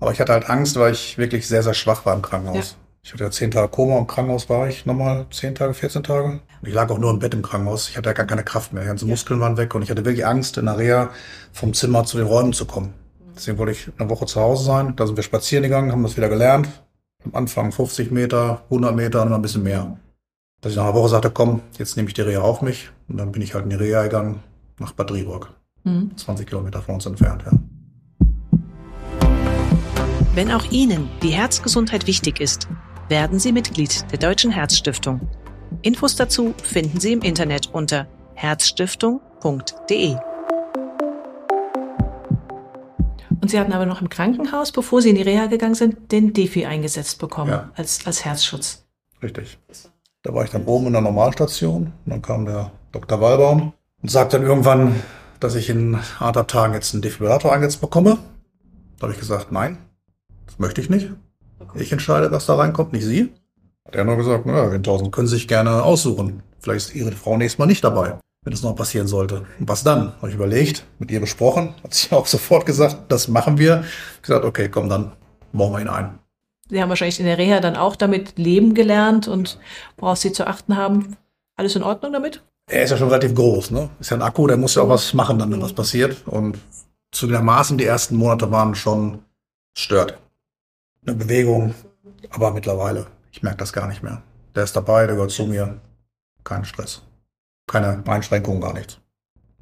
Aber 0.00 0.12
ich 0.12 0.20
hatte 0.20 0.32
halt 0.32 0.50
Angst, 0.50 0.76
weil 0.76 0.92
ich 0.92 1.18
wirklich 1.18 1.48
sehr, 1.48 1.62
sehr 1.62 1.74
schwach 1.74 2.04
war 2.04 2.14
im 2.14 2.22
Krankenhaus. 2.22 2.72
Ja. 2.72 2.76
Ich 3.02 3.12
hatte 3.12 3.24
ja 3.24 3.30
zehn 3.30 3.50
Tage 3.50 3.68
Koma, 3.68 3.98
im 3.98 4.06
Krankenhaus 4.06 4.48
war 4.48 4.66
ich 4.66 4.86
nochmal 4.86 5.26
zehn 5.30 5.54
Tage, 5.54 5.74
14 5.74 6.02
Tage. 6.04 6.40
Und 6.62 6.68
ich 6.68 6.72
lag 6.72 6.90
auch 6.90 6.98
nur 6.98 7.10
im 7.10 7.18
Bett 7.18 7.34
im 7.34 7.42
Krankenhaus. 7.42 7.90
Ich 7.90 7.96
hatte 7.96 8.08
ja 8.08 8.14
gar 8.14 8.26
keine 8.26 8.44
Kraft 8.44 8.72
mehr. 8.72 8.82
Die 8.82 8.88
ganzen 8.88 9.08
Muskeln 9.08 9.40
waren 9.40 9.58
weg 9.58 9.74
und 9.74 9.82
ich 9.82 9.90
hatte 9.90 10.04
wirklich 10.04 10.24
Angst, 10.24 10.56
in 10.56 10.66
der 10.66 10.78
Reha 10.78 11.10
vom 11.52 11.74
Zimmer 11.74 12.04
zu 12.04 12.16
den 12.16 12.26
Räumen 12.26 12.54
zu 12.54 12.64
kommen. 12.64 12.94
Deswegen 13.34 13.58
wollte 13.58 13.72
ich 13.72 13.90
eine 13.98 14.08
Woche 14.10 14.26
zu 14.26 14.40
Hause 14.40 14.64
sein. 14.64 14.94
Da 14.96 15.06
sind 15.06 15.16
wir 15.16 15.22
spazieren 15.22 15.62
gegangen, 15.64 15.92
haben 15.92 16.02
das 16.02 16.16
wieder 16.16 16.28
gelernt. 16.28 16.68
Am 17.24 17.34
Anfang 17.34 17.72
50 17.72 18.10
Meter, 18.10 18.62
100 18.64 18.94
Meter 18.94 19.22
und 19.22 19.28
immer 19.28 19.36
ein 19.36 19.42
bisschen 19.42 19.62
mehr. 19.62 19.96
Dass 20.60 20.72
ich 20.72 20.76
nach 20.76 20.84
einer 20.84 20.94
Woche 20.94 21.08
sagte, 21.08 21.30
komm, 21.30 21.60
jetzt 21.78 21.96
nehme 21.96 22.08
ich 22.08 22.14
die 22.14 22.22
Reha 22.22 22.40
auf 22.40 22.62
mich. 22.62 22.90
Und 23.08 23.16
dann 23.18 23.32
bin 23.32 23.42
ich 23.42 23.54
halt 23.54 23.64
in 23.64 23.70
die 23.70 23.76
Reha 23.76 24.02
gegangen 24.04 24.42
nach 24.78 24.92
Bad 24.92 25.10
Driburg. 25.10 25.50
Mhm. 25.84 26.16
20 26.16 26.46
Kilometer 26.46 26.82
von 26.82 26.96
uns 26.96 27.06
entfernt, 27.06 27.44
ja. 27.46 27.52
Wenn 30.34 30.50
auch 30.50 30.64
Ihnen 30.72 31.08
die 31.22 31.30
Herzgesundheit 31.30 32.06
wichtig 32.06 32.40
ist, 32.40 32.68
werden 33.08 33.38
Sie 33.38 33.52
Mitglied 33.52 34.04
der 34.10 34.18
Deutschen 34.18 34.50
Herzstiftung. 34.50 35.20
Infos 35.82 36.16
dazu 36.16 36.54
finden 36.62 36.98
Sie 36.98 37.12
im 37.12 37.20
Internet 37.20 37.68
unter 37.72 38.08
herzstiftung.de. 38.34 40.16
Und 43.44 43.50
Sie 43.50 43.60
hatten 43.60 43.74
aber 43.74 43.84
noch 43.84 44.00
im 44.00 44.08
Krankenhaus, 44.08 44.72
bevor 44.72 45.02
Sie 45.02 45.10
in 45.10 45.16
die 45.16 45.22
Reha 45.22 45.48
gegangen 45.48 45.74
sind, 45.74 46.10
den 46.12 46.32
Defi 46.32 46.64
eingesetzt 46.64 47.18
bekommen 47.18 47.50
ja. 47.50 47.70
als, 47.74 48.06
als 48.06 48.24
Herzschutz. 48.24 48.86
Richtig. 49.22 49.58
Da 50.22 50.32
war 50.32 50.44
ich 50.44 50.50
dann 50.50 50.64
oben 50.64 50.86
in 50.86 50.94
der 50.94 51.02
Normalstation. 51.02 51.92
Und 52.06 52.10
dann 52.10 52.22
kam 52.22 52.46
der 52.46 52.72
Dr. 52.92 53.20
Wallbaum 53.20 53.74
und 54.00 54.10
sagte 54.10 54.38
dann 54.38 54.46
irgendwann, 54.46 55.02
dass 55.40 55.56
ich 55.56 55.68
in 55.68 55.98
anderthalb 56.18 56.48
Tagen 56.48 56.72
jetzt 56.72 56.94
einen 56.94 57.02
Defibrillator 57.02 57.52
eingesetzt 57.52 57.82
bekomme. 57.82 58.16
Da 58.96 59.02
habe 59.02 59.12
ich 59.12 59.20
gesagt, 59.20 59.52
nein, 59.52 59.76
das 60.46 60.58
möchte 60.58 60.80
ich 60.80 60.88
nicht. 60.88 61.10
Ich 61.74 61.92
entscheide, 61.92 62.30
was 62.30 62.46
da 62.46 62.54
reinkommt, 62.54 62.94
nicht 62.94 63.04
Sie. 63.04 63.30
Hat 63.84 63.94
er 63.94 64.04
nur 64.04 64.16
gesagt, 64.16 64.46
naja, 64.46 64.72
Windhausen 64.72 65.10
können 65.10 65.26
Sie 65.26 65.34
sich 65.34 65.48
gerne 65.48 65.82
aussuchen. 65.82 66.42
Vielleicht 66.60 66.88
ist 66.88 66.94
Ihre 66.94 67.12
Frau 67.12 67.36
nächstes 67.36 67.58
Mal 67.58 67.66
nicht 67.66 67.84
dabei, 67.84 68.14
wenn 68.44 68.52
es 68.52 68.62
noch 68.62 68.76
passieren 68.76 69.06
sollte. 69.06 69.46
Und 69.58 69.68
was 69.68 69.82
dann? 69.82 70.12
Habe 70.16 70.28
ich 70.28 70.34
überlegt, 70.34 70.84
mit 70.98 71.10
ihr 71.10 71.20
besprochen, 71.20 71.74
hat 71.82 71.94
sie 71.94 72.10
auch 72.12 72.26
sofort 72.26 72.66
gesagt, 72.66 72.96
das 73.08 73.28
machen 73.28 73.58
wir. 73.58 73.84
Ich 74.16 74.22
gesagt, 74.22 74.44
okay, 74.44 74.68
komm, 74.68 74.88
dann 74.88 75.12
bauen 75.52 75.72
wir 75.72 75.80
ihn 75.80 75.88
ein. 75.88 76.18
Sie 76.68 76.80
haben 76.80 76.88
wahrscheinlich 76.88 77.20
in 77.20 77.26
der 77.26 77.38
Reha 77.38 77.60
dann 77.60 77.76
auch 77.76 77.96
damit 77.96 78.38
leben 78.38 78.74
gelernt 78.74 79.28
und 79.28 79.58
worauf 79.98 80.18
Sie 80.18 80.32
zu 80.32 80.46
achten 80.46 80.76
haben. 80.76 81.16
Alles 81.56 81.76
in 81.76 81.82
Ordnung 81.82 82.12
damit? 82.12 82.42
Er 82.66 82.84
ist 82.84 82.90
ja 82.90 82.96
schon 82.96 83.08
relativ 83.08 83.34
groß, 83.34 83.70
ne? 83.70 83.90
Ist 84.00 84.10
ja 84.10 84.16
ein 84.16 84.22
Akku, 84.22 84.46
der 84.46 84.56
muss 84.56 84.74
ja 84.74 84.82
auch 84.82 84.88
was 84.88 85.12
machen, 85.12 85.38
dann, 85.38 85.52
wenn 85.52 85.60
was 85.60 85.74
passiert. 85.74 86.26
Und 86.26 86.58
zugegebenermaßen 87.12 87.76
die 87.76 87.84
ersten 87.84 88.16
Monate 88.16 88.50
waren 88.50 88.74
schon 88.74 89.20
stört 89.76 90.18
eine 91.06 91.16
Bewegung, 91.16 91.74
aber 92.30 92.52
mittlerweile, 92.52 93.06
ich 93.30 93.42
merke 93.42 93.58
das 93.58 93.72
gar 93.72 93.88
nicht 93.88 94.02
mehr. 94.02 94.22
Der 94.54 94.64
ist 94.64 94.74
dabei, 94.76 95.06
der 95.06 95.16
gehört 95.16 95.30
zu 95.30 95.46
mir. 95.46 95.80
Kein 96.44 96.64
Stress. 96.64 97.02
Keine 97.66 98.02
Einschränkungen, 98.06 98.60
gar 98.60 98.74
nichts. 98.74 98.98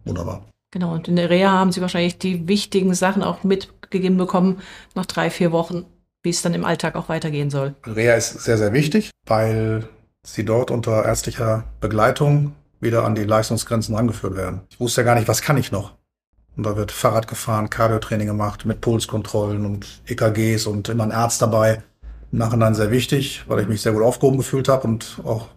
Wunderbar. 0.04 0.44
Genau, 0.72 0.94
und 0.94 1.06
in 1.06 1.16
der 1.16 1.30
Reha 1.30 1.50
haben 1.50 1.70
Sie 1.70 1.80
wahrscheinlich 1.80 2.18
die 2.18 2.48
wichtigen 2.48 2.94
Sachen 2.94 3.22
auch 3.22 3.44
mitgegeben 3.44 4.16
bekommen, 4.16 4.60
nach 4.94 5.06
drei, 5.06 5.30
vier 5.30 5.52
Wochen, 5.52 5.84
wie 6.22 6.30
es 6.30 6.42
dann 6.42 6.54
im 6.54 6.64
Alltag 6.64 6.94
auch 6.96 7.08
weitergehen 7.08 7.50
soll. 7.50 7.74
Reha 7.86 8.14
ist 8.14 8.40
sehr, 8.42 8.56
sehr 8.56 8.72
wichtig, 8.72 9.10
weil 9.26 9.88
Sie 10.24 10.44
dort 10.44 10.70
unter 10.70 11.04
ärztlicher 11.04 11.64
Begleitung 11.80 12.54
wieder 12.80 13.04
an 13.04 13.14
die 13.14 13.24
Leistungsgrenzen 13.24 13.94
rangeführt 13.94 14.36
werden. 14.36 14.62
Ich 14.70 14.80
wusste 14.80 15.02
ja 15.02 15.04
gar 15.04 15.14
nicht, 15.14 15.28
was 15.28 15.42
kann 15.42 15.56
ich 15.56 15.72
noch. 15.72 15.92
Und 16.56 16.64
da 16.64 16.76
wird 16.76 16.92
Fahrrad 16.92 17.28
gefahren, 17.28 17.70
Cardiotraining 17.70 18.26
gemacht 18.26 18.64
mit 18.64 18.80
Pulskontrollen 18.80 19.64
und 19.64 20.02
EKGs 20.06 20.66
und 20.66 20.88
immer 20.88 21.04
ein 21.04 21.12
Arzt 21.12 21.40
dabei. 21.40 21.82
Im 22.30 22.38
Nachhinein 22.38 22.74
sehr 22.74 22.90
wichtig, 22.90 23.44
weil 23.46 23.60
ich 23.60 23.68
mich 23.68 23.82
sehr 23.82 23.92
gut 23.92 24.02
aufgehoben 24.02 24.38
gefühlt 24.38 24.68
habe 24.68 24.86
und 24.86 25.20
auch 25.24 25.48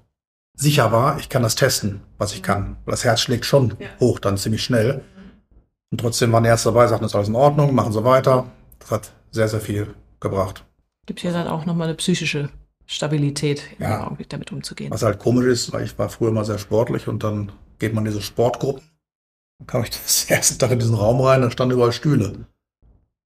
sicher 0.55 0.91
war, 0.91 1.19
ich 1.19 1.29
kann 1.29 1.43
das 1.43 1.55
testen, 1.55 2.01
was 2.17 2.33
ich 2.33 2.43
kann. 2.43 2.77
Das 2.85 3.03
Herz 3.03 3.21
schlägt 3.21 3.45
schon 3.45 3.75
ja. 3.79 3.87
hoch, 3.99 4.19
dann 4.19 4.37
ziemlich 4.37 4.63
schnell. 4.63 5.03
Und 5.91 5.99
trotzdem 5.99 6.31
waren 6.31 6.45
Ärzte 6.45 6.69
dabei, 6.69 6.87
sagten, 6.87 7.03
das 7.03 7.11
ist 7.11 7.15
alles 7.15 7.27
in 7.29 7.35
Ordnung, 7.35 7.73
machen 7.75 7.93
sie 7.93 8.03
weiter. 8.03 8.45
Das 8.79 8.91
hat 8.91 9.11
sehr, 9.31 9.47
sehr 9.47 9.61
viel 9.61 9.93
gebracht. 10.19 10.65
Gibt 11.05 11.23
ja 11.23 11.31
dann 11.31 11.47
auch 11.47 11.65
nochmal 11.65 11.87
eine 11.87 11.95
psychische 11.95 12.49
Stabilität, 12.85 13.63
ja. 13.79 14.15
damit 14.29 14.51
umzugehen. 14.51 14.91
Was 14.91 15.03
halt 15.03 15.19
komisch 15.19 15.45
ist, 15.45 15.73
weil 15.73 15.83
ich 15.83 15.97
war 15.97 16.09
früher 16.09 16.31
mal 16.31 16.45
sehr 16.45 16.57
sportlich 16.57 17.07
und 17.07 17.23
dann 17.23 17.51
geht 17.79 17.93
man 17.93 18.05
in 18.05 18.11
diese 18.11 18.21
Sportgruppen 18.21 18.81
dann 19.59 19.67
kam 19.67 19.83
ich 19.83 19.89
das 20.03 20.25
erste 20.29 20.57
Tag 20.57 20.71
in 20.71 20.79
diesen 20.79 20.95
Raum 20.95 21.21
rein, 21.21 21.41
da 21.41 21.51
standen 21.51 21.75
überall 21.75 21.91
Stühle. 21.91 22.45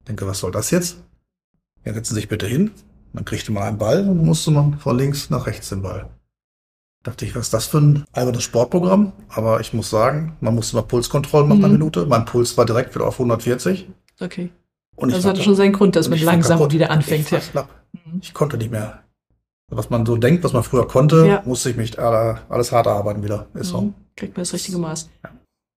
Ich 0.00 0.06
denke, 0.06 0.26
was 0.26 0.40
soll 0.40 0.52
das 0.52 0.70
jetzt? 0.70 1.02
Ja, 1.84 1.94
setzen 1.94 2.14
Sie 2.14 2.20
sich 2.20 2.28
bitte 2.28 2.46
hin. 2.46 2.72
Dann 3.12 3.24
kriegte 3.24 3.50
man 3.52 3.64
einen 3.64 3.78
Ball 3.78 4.00
und 4.00 4.18
dann 4.18 4.26
musste 4.26 4.50
man 4.50 4.78
von 4.78 4.96
links 4.96 5.30
nach 5.30 5.46
rechts 5.46 5.70
den 5.70 5.82
Ball. 5.82 6.08
Dachte 7.02 7.24
ich, 7.24 7.34
was 7.34 7.46
ist 7.46 7.54
das 7.54 7.66
für 7.66 7.78
ein 7.78 8.04
albernes 8.12 8.42
Sportprogramm? 8.42 9.12
Aber 9.28 9.60
ich 9.60 9.72
muss 9.72 9.88
sagen, 9.88 10.36
man 10.40 10.54
musste 10.54 10.76
mal 10.76 10.82
Pulskontrollen 10.82 11.48
machen, 11.48 11.60
mhm. 11.60 11.64
eine 11.64 11.72
Minute. 11.74 12.06
Mein 12.06 12.26
Puls 12.26 12.56
war 12.58 12.66
direkt 12.66 12.94
wieder 12.94 13.06
auf 13.06 13.14
140. 13.14 13.88
Okay. 14.20 14.50
Und 14.96 15.12
das 15.12 15.24
hatte 15.24 15.42
schon 15.42 15.54
seinen 15.54 15.72
Grund, 15.72 15.96
dass 15.96 16.10
man 16.10 16.18
langsam 16.18 16.70
wieder 16.70 16.90
anfängt. 16.90 17.32
Ich, 17.32 17.54
ja. 17.54 17.68
Mhm. 17.92 18.20
ich 18.20 18.34
konnte 18.34 18.58
nicht 18.58 18.70
mehr. 18.70 19.02
Was 19.68 19.88
man 19.88 20.04
so 20.04 20.16
denkt, 20.16 20.44
was 20.44 20.52
man 20.52 20.62
früher 20.62 20.86
konnte, 20.86 21.26
ja. 21.26 21.42
musste 21.46 21.70
ich 21.70 21.76
mich 21.76 21.98
alles 21.98 22.72
hart 22.72 22.86
arbeiten 22.86 23.22
wieder. 23.22 23.46
Ist 23.54 23.68
mhm. 23.68 23.78
so. 23.78 23.94
Kriegt 24.16 24.36
man 24.36 24.42
das 24.42 24.52
richtige 24.52 24.76
Maß. 24.76 25.08
Ja. 25.24 25.30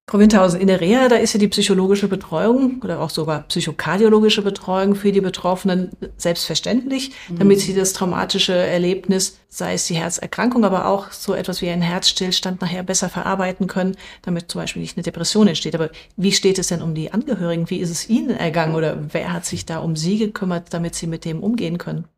Frau 0.09 0.19
Windhausen, 0.19 0.59
in 0.59 0.67
der 0.67 0.81
Reha, 0.81 1.07
da 1.07 1.15
ist 1.15 1.33
ja 1.33 1.39
die 1.39 1.47
psychologische 1.47 2.09
Betreuung 2.09 2.81
oder 2.83 2.99
auch 2.99 3.09
sogar 3.09 3.43
psychokardiologische 3.43 4.41
Betreuung 4.41 4.95
für 4.95 5.13
die 5.13 5.21
Betroffenen 5.21 5.91
selbstverständlich, 6.17 7.11
mhm. 7.29 7.39
damit 7.39 7.61
sie 7.61 7.73
das 7.73 7.93
traumatische 7.93 8.53
Erlebnis, 8.53 9.39
sei 9.47 9.75
es 9.75 9.87
die 9.87 9.95
Herzerkrankung, 9.95 10.65
aber 10.65 10.87
auch 10.87 11.11
so 11.11 11.33
etwas 11.33 11.61
wie 11.61 11.69
ein 11.69 11.81
Herzstillstand 11.81 12.59
nachher 12.59 12.83
besser 12.83 13.07
verarbeiten 13.07 13.67
können, 13.67 13.95
damit 14.23 14.51
zum 14.51 14.59
Beispiel 14.59 14.81
nicht 14.81 14.97
eine 14.97 15.03
Depression 15.03 15.47
entsteht. 15.47 15.73
Aber 15.73 15.89
wie 16.17 16.33
steht 16.33 16.59
es 16.59 16.67
denn 16.67 16.81
um 16.81 16.95
die 16.95 17.13
Angehörigen? 17.13 17.69
Wie 17.69 17.79
ist 17.79 17.89
es 17.89 18.09
ihnen 18.09 18.31
ergangen 18.31 18.75
oder 18.75 19.13
wer 19.13 19.31
hat 19.31 19.45
sich 19.45 19.65
da 19.65 19.79
um 19.79 19.95
sie 19.95 20.17
gekümmert, 20.17 20.73
damit 20.73 20.95
sie 20.95 21.07
mit 21.07 21.23
dem 21.23 21.41
umgehen 21.41 21.77
können? 21.77 22.09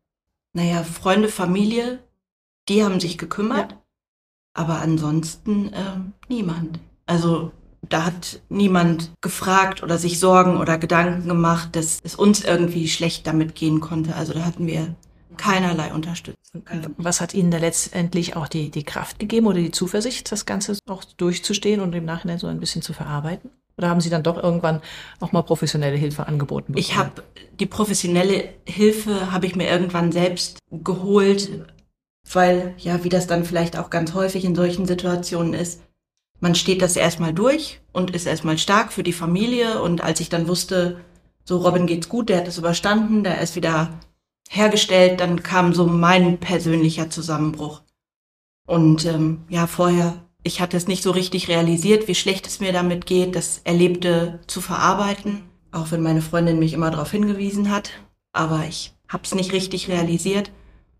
Naja, 0.54 0.82
Freunde, 0.82 1.28
Familie, 1.28 2.00
die 2.68 2.82
haben 2.82 2.98
sich 2.98 3.16
gekümmert, 3.16 3.72
ja. 3.72 3.78
aber 4.54 4.80
ansonsten 4.80 5.72
äh, 5.72 6.00
niemand. 6.28 6.80
Also 7.06 7.52
da 7.88 8.04
hat 8.04 8.40
niemand 8.48 9.12
gefragt 9.20 9.82
oder 9.82 9.98
sich 9.98 10.18
Sorgen 10.18 10.58
oder 10.58 10.78
Gedanken 10.78 11.28
gemacht, 11.28 11.76
dass 11.76 12.00
es 12.02 12.14
uns 12.14 12.44
irgendwie 12.44 12.88
schlecht 12.88 13.26
damit 13.26 13.54
gehen 13.54 13.80
konnte. 13.80 14.14
Also 14.14 14.32
da 14.32 14.44
hatten 14.44 14.66
wir 14.66 14.94
keinerlei 15.36 15.92
Unterstützung. 15.92 16.62
Was 16.96 17.20
hat 17.20 17.34
Ihnen 17.34 17.50
da 17.50 17.58
letztendlich 17.58 18.36
auch 18.36 18.48
die, 18.48 18.70
die 18.70 18.84
Kraft 18.84 19.18
gegeben 19.18 19.46
oder 19.46 19.58
die 19.58 19.70
Zuversicht, 19.70 20.32
das 20.32 20.46
Ganze 20.46 20.78
auch 20.88 21.04
durchzustehen 21.04 21.80
und 21.80 21.94
im 21.94 22.04
Nachhinein 22.04 22.38
so 22.38 22.46
ein 22.46 22.60
bisschen 22.60 22.82
zu 22.82 22.92
verarbeiten? 22.92 23.50
Oder 23.78 23.90
haben 23.90 24.00
Sie 24.00 24.08
dann 24.08 24.22
doch 24.22 24.42
irgendwann 24.42 24.80
auch 25.20 25.32
mal 25.32 25.42
professionelle 25.42 25.96
Hilfe 25.96 26.26
angeboten? 26.26 26.72
Bekommen? 26.72 26.78
Ich 26.78 26.96
habe 26.96 27.22
die 27.60 27.66
professionelle 27.66 28.48
Hilfe 28.64 29.32
habe 29.32 29.46
ich 29.46 29.54
mir 29.54 29.68
irgendwann 29.68 30.12
selbst 30.12 30.58
geholt, 30.70 31.66
weil 32.32 32.74
ja, 32.78 33.04
wie 33.04 33.10
das 33.10 33.26
dann 33.26 33.44
vielleicht 33.44 33.76
auch 33.78 33.90
ganz 33.90 34.14
häufig 34.14 34.44
in 34.46 34.54
solchen 34.54 34.86
Situationen 34.86 35.52
ist, 35.52 35.82
man 36.40 36.54
steht 36.54 36.82
das 36.82 36.96
erstmal 36.96 37.32
durch 37.32 37.80
und 37.92 38.10
ist 38.10 38.26
erstmal 38.26 38.58
stark 38.58 38.92
für 38.92 39.02
die 39.02 39.12
Familie. 39.12 39.82
Und 39.82 40.02
als 40.02 40.20
ich 40.20 40.28
dann 40.28 40.48
wusste, 40.48 41.00
so 41.44 41.58
Robin 41.58 41.86
geht's 41.86 42.08
gut, 42.08 42.28
der 42.28 42.38
hat 42.38 42.48
es 42.48 42.58
überstanden, 42.58 43.24
der 43.24 43.40
ist 43.40 43.56
wieder 43.56 43.98
hergestellt, 44.48 45.20
dann 45.20 45.42
kam 45.42 45.72
so 45.72 45.86
mein 45.86 46.38
persönlicher 46.38 47.10
Zusammenbruch. 47.10 47.82
Und 48.66 49.04
ähm, 49.06 49.44
ja, 49.48 49.66
vorher, 49.66 50.24
ich 50.42 50.60
hatte 50.60 50.76
es 50.76 50.88
nicht 50.88 51.02
so 51.02 51.10
richtig 51.10 51.48
realisiert, 51.48 52.08
wie 52.08 52.14
schlecht 52.14 52.46
es 52.46 52.60
mir 52.60 52.72
damit 52.72 53.06
geht, 53.06 53.34
das 53.34 53.60
Erlebte 53.64 54.40
zu 54.46 54.60
verarbeiten, 54.60 55.42
auch 55.72 55.90
wenn 55.90 56.02
meine 56.02 56.22
Freundin 56.22 56.58
mich 56.58 56.72
immer 56.72 56.90
darauf 56.90 57.10
hingewiesen 57.10 57.70
hat. 57.70 57.90
Aber 58.32 58.64
ich 58.68 58.92
habe 59.08 59.24
es 59.24 59.34
nicht 59.34 59.52
richtig 59.52 59.88
realisiert 59.88 60.50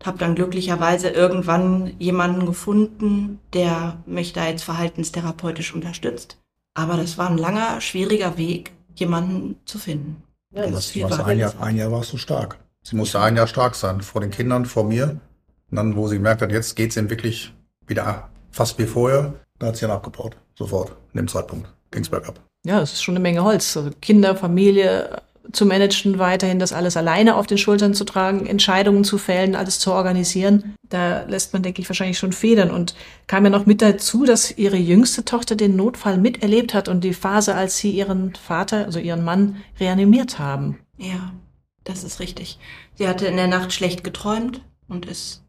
habe 0.05 0.17
dann 0.17 0.35
glücklicherweise 0.35 1.09
irgendwann 1.09 1.93
jemanden 1.99 2.45
gefunden, 2.45 3.39
der 3.53 3.97
mich 4.05 4.33
da 4.33 4.47
jetzt 4.47 4.63
verhaltenstherapeutisch 4.63 5.73
unterstützt. 5.73 6.37
Aber 6.73 6.97
das 6.97 7.17
war 7.17 7.29
ein 7.29 7.37
langer, 7.37 7.81
schwieriger 7.81 8.37
Weg, 8.37 8.71
jemanden 8.95 9.55
zu 9.65 9.79
finden. 9.79 10.23
Ja, 10.53 10.67
das 10.67 10.95
war 10.95 11.25
ein, 11.25 11.39
Jahr, 11.39 11.53
ein 11.59 11.75
Jahr 11.75 11.91
warst 11.91 12.13
du 12.13 12.17
stark. 12.17 12.59
Sie 12.83 12.95
musste 12.95 13.19
ein 13.19 13.35
Jahr 13.35 13.47
stark 13.47 13.75
sein, 13.75 14.01
vor 14.01 14.21
den 14.21 14.31
Kindern, 14.31 14.65
vor 14.65 14.83
mir. 14.83 15.19
Und 15.69 15.75
dann, 15.75 15.95
wo 15.95 16.07
sie 16.07 16.17
gemerkt 16.17 16.41
hat, 16.41 16.51
jetzt 16.51 16.75
geht's 16.75 16.95
ihm 16.95 17.09
wirklich 17.09 17.53
wieder 17.85 18.29
fast 18.51 18.77
wie 18.79 18.85
vorher, 18.85 19.33
da 19.59 19.67
hat 19.67 19.75
sie 19.75 19.81
dann 19.81 19.91
abgebaut. 19.91 20.37
Sofort, 20.55 20.91
in 21.13 21.19
dem 21.19 21.27
Zeitpunkt. 21.27 21.67
Ging's 21.91 22.09
bergab. 22.09 22.39
Ja, 22.65 22.81
es 22.81 22.93
ist 22.93 23.03
schon 23.03 23.15
eine 23.15 23.21
Menge 23.21 23.43
Holz. 23.43 23.77
Also 23.77 23.91
Kinder, 24.01 24.35
Familie, 24.35 25.21
zu 25.51 25.65
managen, 25.65 26.19
weiterhin 26.19 26.59
das 26.59 26.73
alles 26.73 26.97
alleine 26.97 27.35
auf 27.35 27.47
den 27.47 27.57
Schultern 27.57 27.93
zu 27.93 28.03
tragen, 28.03 28.45
Entscheidungen 28.45 29.03
zu 29.03 29.17
fällen, 29.17 29.55
alles 29.55 29.79
zu 29.79 29.91
organisieren. 29.91 30.75
Da 30.89 31.23
lässt 31.23 31.53
man, 31.53 31.63
denke 31.63 31.81
ich, 31.81 31.89
wahrscheinlich 31.89 32.17
schon 32.17 32.33
Federn. 32.33 32.71
Und 32.71 32.95
kam 33.27 33.43
ja 33.43 33.49
noch 33.49 33.65
mit 33.65 33.81
dazu, 33.81 34.25
dass 34.25 34.57
ihre 34.57 34.77
jüngste 34.77 35.25
Tochter 35.25 35.55
den 35.55 35.75
Notfall 35.75 36.17
miterlebt 36.17 36.73
hat 36.73 36.87
und 36.87 37.03
die 37.03 37.13
Phase, 37.13 37.55
als 37.55 37.77
sie 37.77 37.91
ihren 37.91 38.35
Vater, 38.35 38.85
also 38.85 38.99
ihren 38.99 39.23
Mann, 39.23 39.57
reanimiert 39.79 40.39
haben. 40.39 40.79
Ja, 40.97 41.33
das 41.83 42.03
ist 42.03 42.19
richtig. 42.19 42.59
Sie 42.95 43.07
hatte 43.07 43.27
in 43.27 43.37
der 43.37 43.47
Nacht 43.47 43.73
schlecht 43.73 44.03
geträumt 44.03 44.61
und 44.87 45.05
ist 45.05 45.43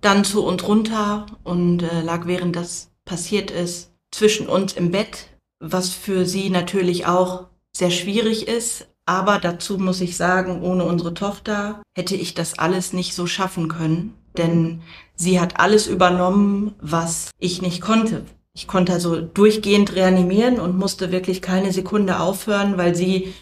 dann 0.00 0.24
zu 0.24 0.44
uns 0.44 0.66
runter 0.66 1.26
und 1.44 1.82
äh, 1.82 2.02
lag 2.02 2.26
während 2.26 2.56
das 2.56 2.90
passiert 3.04 3.50
ist 3.50 3.92
zwischen 4.10 4.48
uns 4.48 4.72
im 4.74 4.90
Bett, 4.90 5.28
was 5.60 5.90
für 5.90 6.26
sie 6.26 6.50
natürlich 6.50 7.06
auch 7.06 7.46
sehr 7.72 7.90
schwierig 7.90 8.48
ist. 8.48 8.88
Aber 9.06 9.38
dazu 9.38 9.78
muss 9.78 10.00
ich 10.00 10.16
sagen, 10.16 10.62
ohne 10.62 10.84
unsere 10.84 11.14
Tochter 11.14 11.80
hätte 11.96 12.16
ich 12.16 12.34
das 12.34 12.58
alles 12.58 12.92
nicht 12.92 13.14
so 13.14 13.26
schaffen 13.26 13.68
können. 13.68 14.14
Denn 14.36 14.82
sie 15.14 15.40
hat 15.40 15.60
alles 15.60 15.86
übernommen, 15.86 16.74
was 16.80 17.30
ich 17.38 17.62
nicht 17.62 17.80
konnte. 17.80 18.24
Ich 18.52 18.66
konnte 18.66 18.92
also 18.92 19.20
durchgehend 19.20 19.94
reanimieren 19.94 20.58
und 20.58 20.76
musste 20.76 21.12
wirklich 21.12 21.40
keine 21.40 21.72
Sekunde 21.72 22.20
aufhören, 22.20 22.76
weil 22.78 22.94
sie 22.94 23.32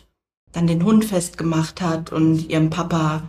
dann 0.52 0.66
den 0.66 0.84
Hund 0.84 1.04
festgemacht 1.04 1.80
hat 1.80 2.12
und 2.12 2.50
ihrem 2.50 2.70
Papa 2.70 3.22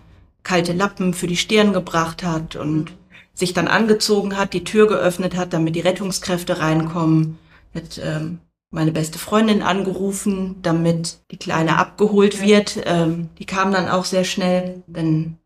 kalte 0.43 0.73
Lappen 0.73 1.13
für 1.13 1.27
die 1.27 1.37
Stirn 1.37 1.73
gebracht 1.73 2.23
hat 2.23 2.55
und 2.55 2.91
sich 3.33 3.53
dann 3.53 3.67
angezogen 3.67 4.37
hat, 4.37 4.53
die 4.53 4.63
Tür 4.63 4.87
geöffnet 4.87 5.35
hat, 5.35 5.53
damit 5.53 5.75
die 5.75 5.81
Rettungskräfte 5.81 6.59
reinkommen. 6.59 7.37
Hat 7.73 7.99
ähm, 8.03 8.39
meine 8.75 8.91
beste 8.91 9.17
Freundin 9.17 9.63
angerufen, 9.63 10.57
damit 10.61 11.19
die 11.31 11.37
Kleine 11.37 11.77
abgeholt 11.77 12.41
wird. 12.41 12.81
Ähm, 12.85 13.29
die 13.39 13.45
kam 13.45 13.71
dann 13.71 13.87
auch 13.87 14.05
sehr 14.05 14.25
schnell, 14.25 14.83
denn 14.85 15.37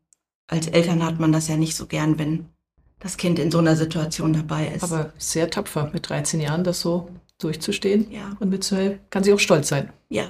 als 0.47 0.67
Eltern 0.67 1.05
hat 1.05 1.19
man 1.19 1.31
das 1.31 1.47
ja 1.47 1.55
nicht 1.55 1.75
so 1.75 1.85
gern, 1.85 2.17
wenn 2.17 2.49
das 2.99 3.17
Kind 3.17 3.37
in 3.39 3.51
so 3.51 3.59
einer 3.59 3.75
Situation 3.75 4.33
dabei 4.33 4.67
ist. 4.69 4.83
Aber 4.83 5.13
sehr 5.19 5.49
tapfer, 5.49 5.91
mit 5.93 6.09
13 6.09 6.41
Jahren 6.41 6.63
das 6.63 6.81
so 6.81 7.09
durchzustehen 7.37 8.11
ja. 8.11 8.35
und 8.39 8.49
mitzuhelfen. 8.49 8.99
Kann 9.11 9.23
sie 9.23 9.31
auch 9.31 9.39
stolz 9.39 9.69
sein. 9.69 9.93
Ja, 10.09 10.25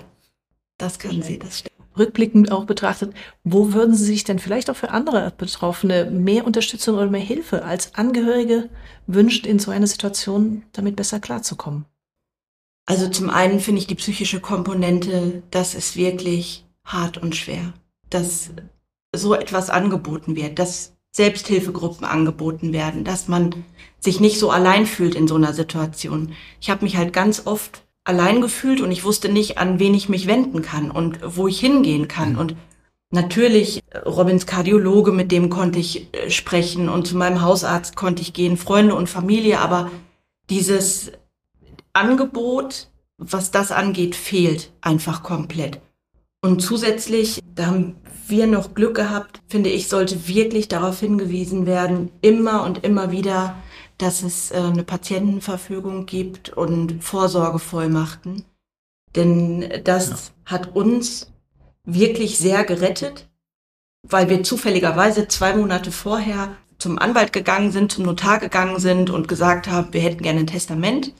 das 0.77 0.99
kann 0.99 1.21
sie, 1.21 1.39
das 1.39 1.59
stimmt. 1.59 1.75
Rückblickend 1.97 2.51
auch 2.51 2.65
betrachtet, 2.65 3.13
wo 3.43 3.73
würden 3.73 3.95
Sie 3.95 4.05
sich 4.05 4.23
denn 4.23 4.39
vielleicht 4.39 4.69
auch 4.69 4.75
für 4.75 4.91
andere 4.91 5.33
Betroffene 5.37 6.05
mehr 6.11 6.45
Unterstützung 6.45 6.95
oder 6.95 7.09
mehr 7.09 7.19
Hilfe 7.19 7.63
als 7.63 7.95
Angehörige 7.95 8.69
wünschen, 9.07 9.47
in 9.47 9.59
so 9.59 9.71
einer 9.71 9.87
Situation 9.87 10.63
damit 10.71 10.95
besser 10.95 11.19
klarzukommen? 11.19 11.85
Also 12.89 13.07
zum 13.07 13.29
einen 13.29 13.59
finde 13.59 13.81
ich 13.81 13.85
die 13.85 13.93
psychische 13.93 14.39
Komponente, 14.39 15.43
das 15.51 15.75
ist 15.75 15.95
wirklich 15.95 16.65
hart 16.83 17.19
und 17.19 17.35
schwer, 17.35 17.73
dass 18.09 18.49
so 19.15 19.35
etwas 19.35 19.69
angeboten 19.69 20.35
wird, 20.35 20.57
dass 20.57 20.93
Selbsthilfegruppen 21.11 22.03
angeboten 22.03 22.73
werden, 22.73 23.03
dass 23.03 23.27
man 23.27 23.63
sich 23.99 24.19
nicht 24.19 24.39
so 24.39 24.49
allein 24.49 24.87
fühlt 24.87 25.13
in 25.13 25.27
so 25.27 25.35
einer 25.35 25.53
Situation. 25.53 26.33
Ich 26.59 26.71
habe 26.71 26.83
mich 26.83 26.97
halt 26.97 27.13
ganz 27.13 27.45
oft 27.45 27.83
allein 28.05 28.41
gefühlt 28.41 28.81
und 28.81 28.91
ich 28.91 29.03
wusste 29.03 29.29
nicht, 29.29 29.59
an 29.59 29.77
wen 29.77 29.93
ich 29.93 30.09
mich 30.09 30.25
wenden 30.25 30.63
kann 30.63 30.89
und 30.89 31.19
wo 31.23 31.47
ich 31.47 31.59
hingehen 31.59 32.07
kann. 32.07 32.37
Und 32.37 32.55
natürlich 33.11 33.83
äh, 33.91 33.99
Robins 33.99 34.47
Kardiologe, 34.47 35.11
mit 35.11 35.31
dem 35.31 35.51
konnte 35.51 35.77
ich 35.77 36.11
äh, 36.15 36.31
sprechen 36.31 36.89
und 36.89 37.05
zu 37.05 37.15
meinem 37.15 37.43
Hausarzt 37.43 37.95
konnte 37.95 38.23
ich 38.23 38.33
gehen, 38.33 38.57
Freunde 38.57 38.95
und 38.95 39.09
Familie, 39.09 39.59
aber 39.59 39.91
dieses 40.49 41.11
Angebot, 41.93 42.89
was 43.17 43.51
das 43.51 43.71
angeht, 43.71 44.15
fehlt 44.15 44.71
einfach 44.81 45.23
komplett. 45.23 45.79
Und 46.41 46.61
zusätzlich, 46.61 47.41
da 47.55 47.67
haben 47.67 47.95
wir 48.27 48.47
noch 48.47 48.73
Glück 48.73 48.95
gehabt, 48.95 49.41
finde 49.47 49.69
ich, 49.69 49.89
sollte 49.89 50.27
wirklich 50.27 50.67
darauf 50.67 50.99
hingewiesen 50.99 51.65
werden, 51.65 52.11
immer 52.21 52.63
und 52.63 52.83
immer 52.83 53.11
wieder, 53.11 53.55
dass 53.97 54.23
es 54.23 54.51
äh, 54.51 54.57
eine 54.57 54.83
Patientenverfügung 54.83 56.05
gibt 56.05 56.49
und 56.49 57.03
Vorsorgevollmachten. 57.03 58.45
Denn 59.15 59.69
das 59.83 60.09
ja. 60.09 60.15
hat 60.45 60.75
uns 60.75 61.31
wirklich 61.83 62.37
sehr 62.37 62.63
gerettet, 62.63 63.27
weil 64.03 64.29
wir 64.29 64.43
zufälligerweise 64.43 65.27
zwei 65.27 65.55
Monate 65.55 65.91
vorher 65.91 66.55
zum 66.77 66.97
Anwalt 66.97 67.33
gegangen 67.33 67.71
sind, 67.71 67.91
zum 67.91 68.05
Notar 68.05 68.39
gegangen 68.39 68.79
sind 68.79 69.09
und 69.09 69.27
gesagt 69.27 69.67
haben, 69.67 69.91
wir 69.91 70.01
hätten 70.01 70.23
gerne 70.23 70.39
ein 70.39 70.47
Testament, 70.47 71.13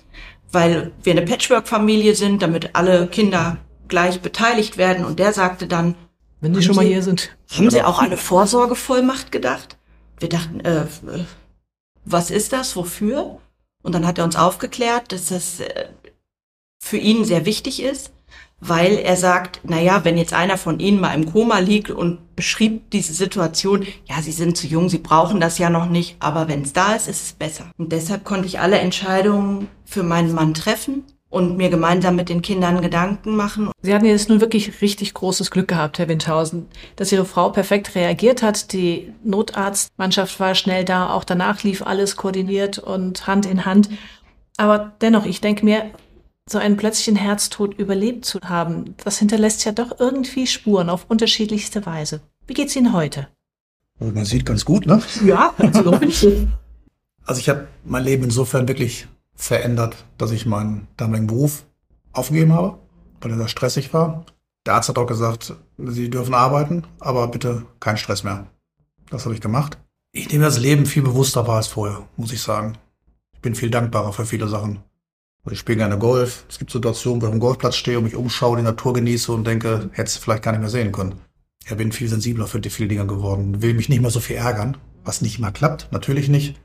weil 0.52 0.92
wir 1.04 1.12
eine 1.12 1.24
Patchwork-Familie 1.24 2.16
sind, 2.16 2.42
damit 2.42 2.76
alle 2.76 3.08
Kinder 3.08 3.58
gleich 3.88 4.22
beteiligt 4.22 4.78
werden. 4.78 5.06
Und 5.06 5.20
der 5.20 5.34
sagte 5.34 5.68
dann, 5.68 5.96
wenn 6.42 6.56
Sie 6.56 6.62
schon 6.62 6.76
mal 6.76 6.86
hier 6.86 7.04
sind. 7.04 7.36
Haben 7.52 7.70
Sie 7.70 7.84
auch 7.84 8.00
an 8.00 8.06
eine 8.06 8.18
Vorsorgevollmacht 8.18 9.32
gedacht? 9.32 9.78
Wir 10.20 10.30
dachten, 10.30 10.60
äh, 10.62 10.86
was 12.06 12.32
ist 12.32 12.54
das, 12.54 12.76
wofür? 12.76 13.40
Und 13.82 13.94
dann 13.94 14.06
hat 14.06 14.18
er 14.18 14.24
uns 14.24 14.36
aufgeklärt, 14.36 15.12
dass 15.12 15.28
das 15.28 15.60
äh, 15.60 15.86
für 16.80 16.98
ihn 16.98 17.26
sehr 17.26 17.46
wichtig 17.46 17.82
ist, 17.82 18.12
weil 18.62 18.98
er 18.98 19.16
sagt, 19.16 19.62
na 19.64 19.80
ja, 19.80 20.04
wenn 20.04 20.18
jetzt 20.18 20.34
einer 20.34 20.58
von 20.58 20.80
Ihnen 20.80 21.00
mal 21.00 21.14
im 21.14 21.32
Koma 21.32 21.60
liegt 21.60 21.92
und 21.92 22.36
beschrieb 22.36 22.90
diese 22.92 23.14
Situation, 23.14 23.86
ja, 24.08 24.22
Sie 24.22 24.32
sind 24.32 24.58
zu 24.58 24.68
jung, 24.68 24.90
Sie 24.90 24.98
brauchen 24.98 25.40
das 25.40 25.58
ja 25.58 25.70
noch 25.70 25.90
nicht, 25.90 26.18
aber 26.20 26.48
wenn 26.48 26.64
es 26.64 26.74
da 26.74 26.94
ist, 26.94 27.08
ist 27.08 27.24
es 27.24 27.34
besser. 27.34 27.72
Und 27.78 27.92
deshalb 27.92 28.24
konnte 28.24 28.48
ich 28.48 28.60
alle 28.60 28.80
Entscheidungen 28.80 29.68
für 29.86 30.04
meinen 30.04 30.34
Mann 30.34 30.54
treffen 30.54 31.04
und 31.30 31.58
mir 31.58 31.70
gemeinsam 31.70 32.16
mit 32.16 32.30
den 32.30 32.42
Kindern 32.42 32.82
Gedanken 32.82 33.36
machen. 33.36 33.70
Sie 33.82 33.94
hatten 33.94 34.06
jetzt 34.06 34.30
nun 34.30 34.42
wirklich 34.42 34.82
richtig 34.82 35.14
großes 35.14 35.52
Glück 35.52 35.68
gehabt, 35.68 36.00
Herr 36.00 36.08
Windhausen, 36.08 36.68
dass 36.96 37.12
Ihre 37.12 37.26
Frau 37.26 37.50
perfekt 37.50 37.96
reagiert 37.96 38.42
hat. 38.42 38.74
Die 38.74 39.14
Notarztmannschaft 39.24 40.40
war 40.40 40.56
schnell 40.56 40.86
da, 40.86 41.12
auch 41.12 41.24
danach 41.24 41.64
lief 41.64 41.84
alles 41.84 42.16
koordiniert 42.16 42.80
und 42.80 43.28
Hand 43.28 43.46
in 43.46 43.66
Hand. 43.66 43.90
Aber 44.58 44.94
dennoch, 45.02 45.26
ich 45.26 45.40
denke 45.40 45.64
mir, 45.64 45.92
so 46.52 46.58
einen 46.58 46.78
plötzlichen 46.78 47.16
Herztod 47.16 47.78
überlebt 47.78 48.26
zu 48.26 48.40
haben, 48.42 48.96
das 49.04 49.20
hinterlässt 49.20 49.66
ja 49.66 49.72
doch 49.72 50.00
irgendwie 50.00 50.48
Spuren 50.48 50.90
auf 50.90 51.06
unterschiedlichste 51.10 51.86
Weise. 51.86 52.22
Wie 52.48 52.54
geht's 52.54 52.76
Ihnen 52.76 52.94
heute? 52.94 53.28
Also 54.00 54.14
man 54.14 54.26
sieht 54.26 54.46
ganz 54.46 54.66
gut, 54.66 54.86
ne? 54.86 55.02
Ja, 55.26 55.54
also, 55.58 55.92
also 57.26 57.40
ich 57.40 57.50
habe 57.50 57.68
mein 57.84 58.04
Leben 58.04 58.24
insofern 58.24 58.68
wirklich 58.68 59.08
verändert, 59.36 60.06
dass 60.18 60.32
ich 60.32 60.46
meinen 60.46 60.88
damaligen 60.98 61.28
Beruf 61.28 61.66
aufgegeben 62.12 62.54
habe, 62.54 62.80
weil 63.22 63.32
er 63.32 63.38
sehr 63.38 63.48
stressig 63.48 63.94
war. 63.94 64.26
Der 64.66 64.76
Arzt 64.76 64.90
hat 64.90 64.98
auch 64.98 65.08
gesagt, 65.08 65.54
Sie 65.78 66.10
dürfen 66.10 66.34
arbeiten, 66.34 66.84
aber 67.00 67.28
bitte 67.28 67.66
kein 67.80 67.98
Stress 67.98 68.24
mehr. 68.24 68.48
Das 69.10 69.26
habe 69.26 69.36
ich 69.36 69.42
gemacht. 69.42 69.78
Ich 70.12 70.30
nehme 70.30 70.44
das 70.44 70.60
Leben 70.60 70.86
viel 70.86 71.04
bewusster 71.04 71.48
wahr 71.48 71.58
als 71.58 71.68
vorher, 71.68 72.08
muss 72.18 72.34
ich 72.34 72.42
sagen. 72.42 72.78
Ich 73.34 73.42
bin 73.42 73.56
viel 73.56 73.70
dankbarer 73.70 74.12
für 74.12 74.26
viele 74.26 74.48
Sachen. 74.48 74.84
Ich 75.52 75.60
spiele 75.60 75.78
gerne 75.78 75.98
Golf. 75.98 76.46
Es 76.50 76.60
gibt 76.60 76.72
Situationen, 76.72 77.22
wo 77.22 77.28
ich 77.28 77.34
am 77.34 77.40
Golfplatz 77.40 77.76
stehe 77.76 77.98
und 77.98 78.04
mich 78.04 78.16
umschaue, 78.16 78.58
die 78.58 78.64
Natur 78.64 78.94
genieße 78.94 79.32
und 79.32 79.46
denke, 79.46 79.90
hätte 79.94 80.08
es 80.08 80.18
vielleicht 80.18 80.44
gar 80.44 80.52
nicht 80.52 80.62
mehr 80.62 80.70
sehen 80.70 80.92
können. 80.92 81.16
Ich 81.66 81.76
bin 81.76 81.92
viel 81.92 82.08
sensibler 82.08 82.48
für 82.48 82.60
die 82.60 82.70
vielen 82.70 82.90
Dinge 82.90 83.06
geworden, 83.06 83.62
will 83.62 83.74
mich 83.74 83.90
nicht 83.90 84.02
mehr 84.02 84.12
so 84.12 84.20
viel 84.20 84.38
ärgern, 84.38 84.78
was 85.04 85.22
nicht 85.22 85.38
immer 85.38 85.52
klappt, 85.52 85.92
natürlich 85.92 86.30
nicht. 86.30 86.60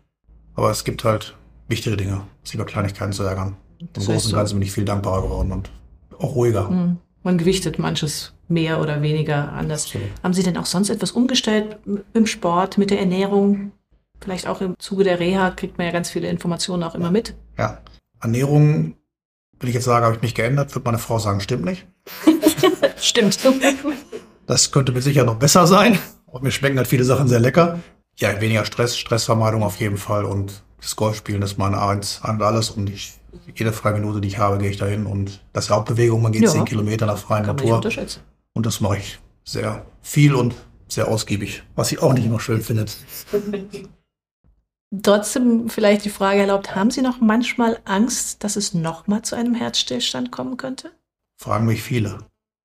Aber 0.54 0.70
es 0.70 0.84
gibt 0.84 1.04
halt 1.04 1.36
wichtige 1.68 1.96
Dinge, 1.96 2.22
sich 2.42 2.54
über 2.54 2.64
Kleinigkeiten 2.64 3.12
zu 3.12 3.22
ärgern. 3.22 3.56
Im 3.78 3.88
Großen 3.92 4.30
und 4.30 4.36
Ganzen 4.36 4.54
bin 4.58 4.62
ich 4.62 4.72
viel 4.72 4.84
dankbarer 4.84 5.22
geworden 5.22 5.52
und 5.52 5.70
auch 6.18 6.34
ruhiger. 6.34 6.70
Mhm. 6.70 6.98
Man 7.22 7.38
gewichtet 7.38 7.78
manches 7.78 8.34
mehr 8.48 8.80
oder 8.80 9.02
weniger 9.02 9.52
anders. 9.52 9.86
Absolut. 9.86 10.08
Haben 10.22 10.34
Sie 10.34 10.42
denn 10.42 10.56
auch 10.56 10.66
sonst 10.66 10.90
etwas 10.90 11.12
umgestellt 11.12 11.78
im 12.12 12.26
Sport, 12.26 12.78
mit 12.78 12.90
der 12.90 13.00
Ernährung? 13.00 13.72
Vielleicht 14.20 14.46
auch 14.46 14.60
im 14.60 14.78
Zuge 14.78 15.04
der 15.04 15.20
Reha 15.20 15.50
kriegt 15.50 15.76
man 15.78 15.86
ja 15.86 15.92
ganz 15.92 16.10
viele 16.10 16.28
Informationen 16.28 16.82
auch 16.82 16.94
immer 16.94 17.10
mit. 17.10 17.34
Ja, 17.58 17.80
Ernährung, 18.24 18.96
will 19.60 19.68
ich 19.68 19.74
jetzt 19.74 19.84
sagen, 19.84 20.04
habe 20.04 20.16
ich 20.16 20.22
mich 20.22 20.34
geändert, 20.34 20.74
wird 20.74 20.84
meine 20.84 20.98
Frau 20.98 21.18
sagen, 21.18 21.40
stimmt 21.40 21.64
nicht. 21.64 21.86
stimmt. 22.96 23.38
Das 24.46 24.72
könnte 24.72 24.92
mir 24.92 25.02
sicher 25.02 25.24
noch 25.24 25.36
besser 25.36 25.66
sein. 25.66 25.98
Und 26.26 26.42
mir 26.42 26.50
schmecken 26.50 26.78
halt 26.78 26.88
viele 26.88 27.04
Sachen 27.04 27.28
sehr 27.28 27.40
lecker. 27.40 27.80
Ja, 28.16 28.40
weniger 28.40 28.64
Stress, 28.64 28.96
Stressvermeidung 28.96 29.62
auf 29.62 29.76
jeden 29.76 29.96
Fall 29.96 30.24
und 30.24 30.64
das 30.80 30.96
Golfspielen 30.96 31.42
ist 31.42 31.58
meine 31.58 31.80
Eins 31.80 32.20
und 32.22 32.42
alles 32.42 32.70
und 32.70 32.90
ich, 32.90 33.14
jede 33.54 33.72
freie 33.72 33.94
Minute, 33.94 34.20
die 34.20 34.28
ich 34.28 34.38
habe, 34.38 34.58
gehe 34.58 34.70
ich 34.70 34.76
dahin 34.76 35.06
und 35.06 35.42
das 35.52 35.64
ist 35.64 35.70
ja 35.70 35.76
auch 35.76 35.84
Bewegung, 35.84 36.22
man 36.22 36.32
geht 36.32 36.42
ja. 36.42 36.50
zehn 36.50 36.64
Kilometer 36.64 37.06
nach 37.06 37.18
freien 37.18 37.46
Natur. 37.46 37.80
Und 38.52 38.66
das 38.66 38.80
mache 38.80 38.98
ich 38.98 39.18
sehr 39.44 39.84
viel 40.00 40.34
und 40.34 40.54
sehr 40.88 41.08
ausgiebig, 41.08 41.62
was 41.74 41.90
ich 41.90 42.00
auch 42.00 42.12
nicht 42.12 42.26
immer 42.26 42.40
schön 42.40 42.60
finde. 42.60 42.86
Trotzdem 45.02 45.68
vielleicht 45.68 46.04
die 46.04 46.10
Frage 46.10 46.40
erlaubt, 46.40 46.74
haben 46.74 46.90
Sie 46.90 47.02
noch 47.02 47.20
manchmal 47.20 47.80
Angst, 47.84 48.44
dass 48.44 48.56
es 48.56 48.74
nochmal 48.74 49.22
zu 49.22 49.34
einem 49.34 49.54
Herzstillstand 49.54 50.30
kommen 50.30 50.56
könnte? 50.56 50.92
Fragen 51.36 51.66
mich 51.66 51.82
viele. 51.82 52.18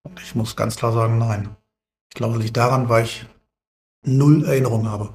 Und 0.04 0.20
ich 0.22 0.36
muss 0.36 0.56
ganz 0.56 0.76
klar 0.76 0.94
sagen, 0.94 1.18
nein. 1.18 1.56
Ich 2.10 2.16
glaube, 2.16 2.38
liegt 2.38 2.58
daran, 2.58 2.90
weil 2.90 3.06
ich 3.06 3.26
null 4.04 4.46
Erinnerung 4.46 4.88
habe. 4.88 5.14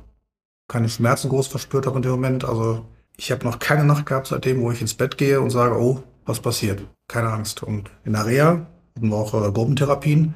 Keine 0.68 0.88
Schmerzen 0.88 1.28
groß 1.28 1.46
verspürt 1.46 1.86
habe 1.86 1.96
in 1.96 2.02
dem 2.02 2.12
Moment. 2.12 2.44
Also 2.44 2.84
ich 3.16 3.30
habe 3.30 3.44
noch 3.44 3.58
keine 3.58 3.84
Nacht 3.84 4.06
gehabt 4.06 4.26
seitdem, 4.28 4.60
wo 4.60 4.70
ich 4.70 4.80
ins 4.80 4.94
Bett 4.94 5.18
gehe 5.18 5.40
und 5.40 5.50
sage, 5.50 5.80
oh, 5.80 6.02
was 6.24 6.40
passiert? 6.40 6.86
Keine 7.08 7.30
Angst. 7.30 7.62
Und 7.62 7.90
in 8.04 8.14
der 8.14 8.26
Reha 8.26 8.66
hatten 8.96 9.08
wir 9.08 9.16
auch 9.16 9.34
äh, 9.34 9.52
Gruppentherapien. 9.52 10.34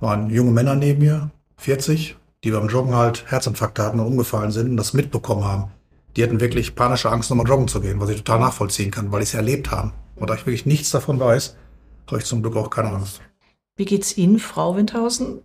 waren 0.00 0.30
junge 0.30 0.50
Männer 0.50 0.74
neben 0.74 1.00
mir, 1.00 1.30
40, 1.58 2.16
die 2.42 2.50
beim 2.50 2.68
Joggen 2.68 2.94
halt 2.94 3.30
Herzinfarkte 3.30 3.82
hatten 3.82 4.00
und 4.00 4.06
umgefallen 4.06 4.50
sind 4.50 4.70
und 4.70 4.76
das 4.76 4.94
mitbekommen 4.94 5.44
haben. 5.44 5.70
Die 6.16 6.22
hatten 6.22 6.40
wirklich 6.40 6.74
panische 6.74 7.10
Angst, 7.10 7.30
nochmal 7.30 7.46
joggen 7.46 7.68
zu 7.68 7.80
gehen, 7.80 8.00
was 8.00 8.10
ich 8.10 8.18
total 8.18 8.40
nachvollziehen 8.40 8.90
kann, 8.90 9.12
weil 9.12 9.22
ich 9.22 9.28
es 9.30 9.34
erlebt 9.34 9.70
haben. 9.70 9.92
Und 10.16 10.28
da 10.28 10.34
ich 10.34 10.46
wirklich 10.46 10.66
nichts 10.66 10.90
davon 10.90 11.20
weiß, 11.20 11.56
habe 12.08 12.18
ich 12.18 12.26
zum 12.26 12.42
Glück 12.42 12.56
auch 12.56 12.70
keine 12.70 12.90
Angst. 12.90 13.20
Wie 13.76 13.84
geht's 13.84 14.16
Ihnen, 14.16 14.38
Frau 14.38 14.76
Windhausen? 14.76 15.42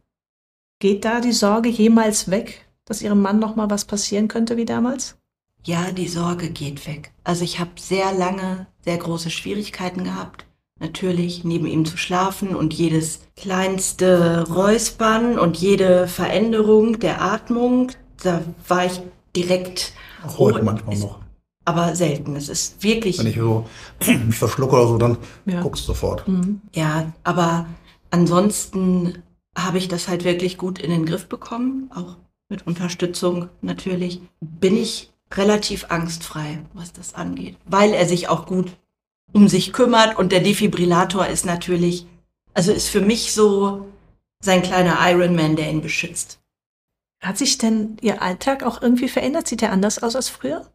Geht 0.80 1.06
da 1.06 1.22
die 1.22 1.32
Sorge 1.32 1.70
jemals 1.70 2.30
weg, 2.30 2.66
dass 2.84 3.02
Ihrem 3.02 3.22
Mann 3.22 3.40
noch 3.40 3.56
mal 3.56 3.70
was 3.70 3.86
passieren 3.86 4.28
könnte 4.28 4.58
wie 4.58 4.66
damals? 4.66 5.18
Ja, 5.64 5.92
die 5.92 6.08
Sorge 6.08 6.50
geht 6.50 6.86
weg. 6.86 7.12
Also 7.24 7.44
ich 7.44 7.60
habe 7.60 7.72
sehr 7.78 8.14
lange 8.14 8.68
sehr 8.84 8.98
große 8.98 9.32
Schwierigkeiten 9.32 10.04
gehabt, 10.04 10.46
natürlich 10.80 11.44
neben 11.44 11.66
ihm 11.66 11.86
zu 11.86 11.98
schlafen 11.98 12.56
und 12.56 12.74
jedes 12.74 13.22
kleinste 13.36 14.48
Räuspern 14.48 15.40
und 15.40 15.58
jede 15.58 16.08
Veränderung 16.08 17.00
der 17.00 17.22
Atmung, 17.22 17.92
da 18.22 18.44
war 18.68 18.86
ich 18.86 19.02
direkt 19.36 19.94
Auch 20.28 20.40
heute 20.40 20.60
Oh, 20.62 20.64
manchmal 20.64 20.96
ist- 20.96 21.02
noch. 21.04 21.20
aber 21.66 21.96
selten. 21.96 22.36
Es 22.36 22.50
ist 22.50 22.82
wirklich 22.84 23.18
Wenn 23.20 23.28
ich 23.28 23.36
so 23.38 23.66
mich 24.26 24.36
verschlucke 24.38 24.76
oder 24.76 24.88
so, 24.88 24.98
dann 24.98 25.18
Ja. 25.46 25.62
guckst 25.62 25.84
du 25.84 25.88
sofort. 25.88 26.28
Mhm. 26.28 26.62
Ja, 26.74 27.12
aber 27.24 27.66
ansonsten 28.12 29.24
habe 29.58 29.78
ich 29.78 29.88
das 29.88 30.08
halt 30.08 30.24
wirklich 30.24 30.58
gut 30.58 30.80
in 30.80 30.90
den 30.90 31.06
Griff 31.06 31.28
bekommen, 31.28 31.90
auch 31.96 32.18
mit 32.50 32.68
Unterstützung 32.68 33.50
natürlich. 33.62 34.22
Bin 34.42 34.76
ich 34.78 35.12
relativ 35.34 35.86
angstfrei, 35.90 36.60
was 36.74 36.94
das 36.94 37.16
angeht, 37.16 37.58
weil 37.66 37.94
er 37.94 38.06
sich 38.06 38.28
auch 38.30 38.46
gut 38.46 38.72
um 39.34 39.48
sich 39.48 39.74
kümmert 39.74 40.18
und 40.18 40.32
der 40.32 40.40
Defibrillator 40.42 41.26
ist 41.28 41.46
natürlich, 41.46 42.06
also 42.54 42.72
ist 42.72 42.88
für 42.90 43.02
mich 43.02 43.34
so 43.34 43.86
sein 44.44 44.62
kleiner 44.62 44.98
Ironman, 45.02 45.56
der 45.56 45.70
ihn 45.72 45.82
beschützt. 45.82 46.40
Hat 47.22 47.38
sich 47.38 47.58
denn 47.58 47.98
Ihr 48.02 48.22
Alltag 48.22 48.64
auch 48.64 48.82
irgendwie 48.82 49.10
verändert? 49.10 49.48
Sieht 49.48 49.62
er 49.62 49.72
anders 49.72 50.02
aus 50.04 50.16
als 50.16 50.30
früher? 50.30 50.70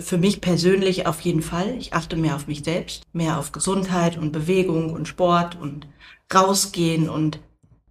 Für 0.00 0.18
mich 0.18 0.40
persönlich 0.40 1.06
auf 1.06 1.20
jeden 1.20 1.42
Fall. 1.42 1.76
Ich 1.78 1.94
achte 1.94 2.16
mehr 2.16 2.36
auf 2.36 2.46
mich 2.46 2.62
selbst, 2.62 3.02
mehr 3.12 3.38
auf 3.38 3.52
Gesundheit 3.52 4.16
und 4.16 4.32
Bewegung 4.32 4.92
und 4.92 5.08
Sport 5.08 5.58
und 5.60 5.88
rausgehen 6.32 7.08
und 7.08 7.40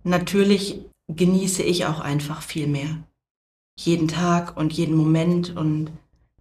natürlich 0.04 0.82
genieße 1.10 1.64
ich 1.64 1.86
auch 1.86 2.00
einfach 2.00 2.42
viel 2.42 2.68
mehr. 2.68 3.04
Jeden 3.78 4.08
Tag 4.08 4.56
und 4.56 4.72
jeden 4.74 4.96
Moment 4.96 5.56
und 5.56 5.92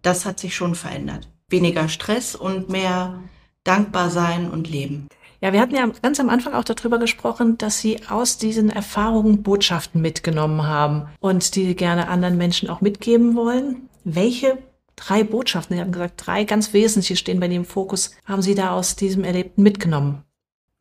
das 0.01 0.25
hat 0.25 0.39
sich 0.39 0.55
schon 0.55 0.75
verändert. 0.75 1.27
Weniger 1.49 1.89
Stress 1.89 2.35
und 2.35 2.69
mehr 2.69 3.19
dankbar 3.63 4.09
sein 4.09 4.49
und 4.49 4.69
leben. 4.69 5.07
Ja, 5.41 5.53
wir 5.53 5.61
hatten 5.61 5.75
ja 5.75 5.89
ganz 6.01 6.19
am 6.19 6.29
Anfang 6.29 6.53
auch 6.53 6.65
darüber 6.65 6.99
gesprochen, 6.99 7.57
dass 7.57 7.79
Sie 7.79 8.01
aus 8.09 8.37
diesen 8.37 8.69
Erfahrungen 8.69 9.41
Botschaften 9.41 10.01
mitgenommen 10.01 10.67
haben 10.67 11.07
und 11.21 11.55
die 11.55 11.75
gerne 11.75 12.09
anderen 12.09 12.37
Menschen 12.37 12.69
auch 12.69 12.81
mitgeben 12.81 13.35
wollen. 13.35 13.89
Welche 14.03 14.57
drei 14.97 15.23
Botschaften, 15.23 15.75
Sie 15.75 15.81
haben 15.81 15.93
gesagt, 15.93 16.25
drei 16.25 16.43
ganz 16.43 16.73
wesentliche 16.73 17.15
stehen 17.15 17.39
bei 17.39 17.45
im 17.45 17.63
Fokus, 17.63 18.11
haben 18.25 18.41
Sie 18.41 18.53
da 18.53 18.71
aus 18.71 18.97
diesem 18.97 19.23
Erlebten 19.23 19.63
mitgenommen? 19.63 20.23